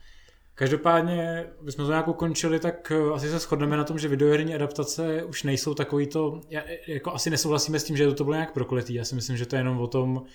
[0.55, 4.55] Každopádně, když jsme to nějak ukončili, tak eh, asi se shodneme na tom, že videoherní
[4.55, 6.41] adaptace už nejsou takový to,
[6.87, 8.93] jako asi nesouhlasíme s tím, že to bylo nějak prokletý.
[8.93, 10.25] Já si myslím, že to je jenom o tom,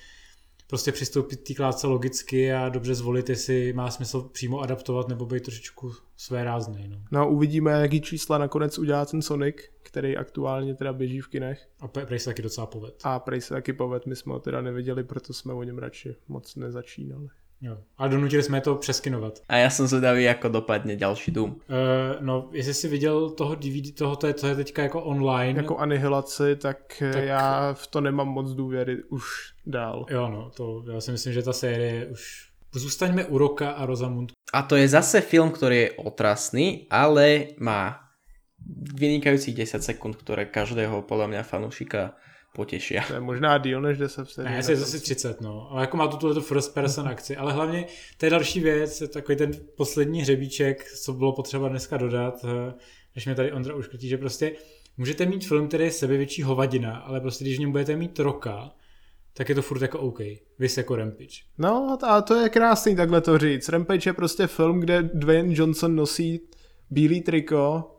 [0.67, 5.43] prostě přistoupit té kládce logicky a dobře zvolit, jestli má smysl přímo adaptovat nebo být
[5.43, 6.89] trošičku své rázný.
[6.89, 6.99] No.
[7.11, 11.69] no uvidíme, jaký čísla nakonec udělá ten Sonic, který aktuálně teda běží v kinech.
[11.81, 12.95] A prej se taky docela poved.
[13.05, 16.17] A prej se taky poved, my jsme ho teda neviděli, proto jsme o něm radši
[16.29, 17.29] moc nezačínali.
[17.65, 17.79] Jo.
[17.99, 19.39] A donutili jsme to přeskinovat.
[19.49, 21.51] A já jsem zvědavý, jako dopadne další Doom.
[21.51, 21.57] Uh,
[22.21, 25.61] no, jestli jsi viděl toho DVD, toho, to je, to je teďka jako online.
[25.61, 29.25] Jako anihilaci, tak, tak, já v to nemám moc důvěry už
[29.67, 30.07] dál.
[30.11, 34.33] Jo, no, to já si myslím, že ta série už Zůstaňme u Roka a Rosamund.
[34.53, 38.01] A to je zase film, který je otrasný, ale má
[38.95, 42.15] vynikajúcich 10 sekund, které každého podle mě fanoušika
[42.55, 42.97] potěší.
[43.09, 44.53] To je možná díl než 10 vteřin.
[44.53, 45.69] Ne, je zase 30, no.
[45.71, 47.37] Ale jako má tu tuhle first person akci.
[47.37, 47.87] Ale hlavně
[48.17, 52.75] to je další věc, takový ten poslední hřebíček, co bylo potřeba dneska dodat, eh,
[53.15, 54.53] než mě tady Ondra už krtí, že prostě
[54.97, 58.71] můžete mít film, který je sebevětší hovadina, ale prostě když v něm budete mít roka,
[59.33, 60.21] tak je to furt jako OK.
[60.59, 61.43] Vys jako Rampage.
[61.59, 63.69] No a to je krásný takhle to říct.
[63.69, 66.41] Rampage je prostě film, kde Dwayne Johnson nosí
[66.91, 67.91] bílý triko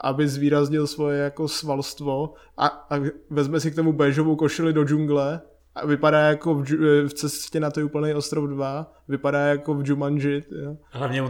[0.00, 5.40] aby zvýraznil svoje jako svalstvo a, a vezme si k tomu bežovou košili do džungle
[5.74, 6.64] a vypadá jako v,
[7.08, 10.76] v cestě na to úplný ostrov 2, vypadá jako v Jumanji, jo.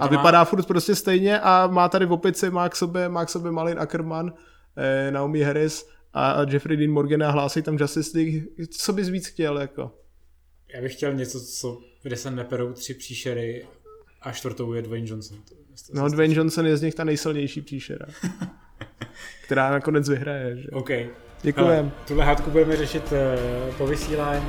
[0.00, 0.44] a vypadá má...
[0.44, 3.78] furt prostě stejně a má tady v opici, má k sobě, má k sobě Malin
[3.78, 4.32] Ackerman,
[4.76, 9.08] eh, Naomi Harris a, a Jeffrey Dean Morgan a hlásí tam Justice League, co bys
[9.08, 9.94] víc chtěl, jako?
[10.74, 13.66] Já bych chtěl něco, co, kde se neperou tři příšery
[14.22, 15.38] a čtvrtou je Dwayne Johnson.
[15.92, 18.06] No, Dwayne Johnson je z nich ta nejsilnější příšera.
[19.44, 20.56] která nakonec vyhraje.
[20.56, 20.68] Že?
[20.70, 20.90] OK.
[21.42, 21.92] Děkujem.
[22.06, 24.46] Tuhle hádku budeme řešit uh, po vysílání.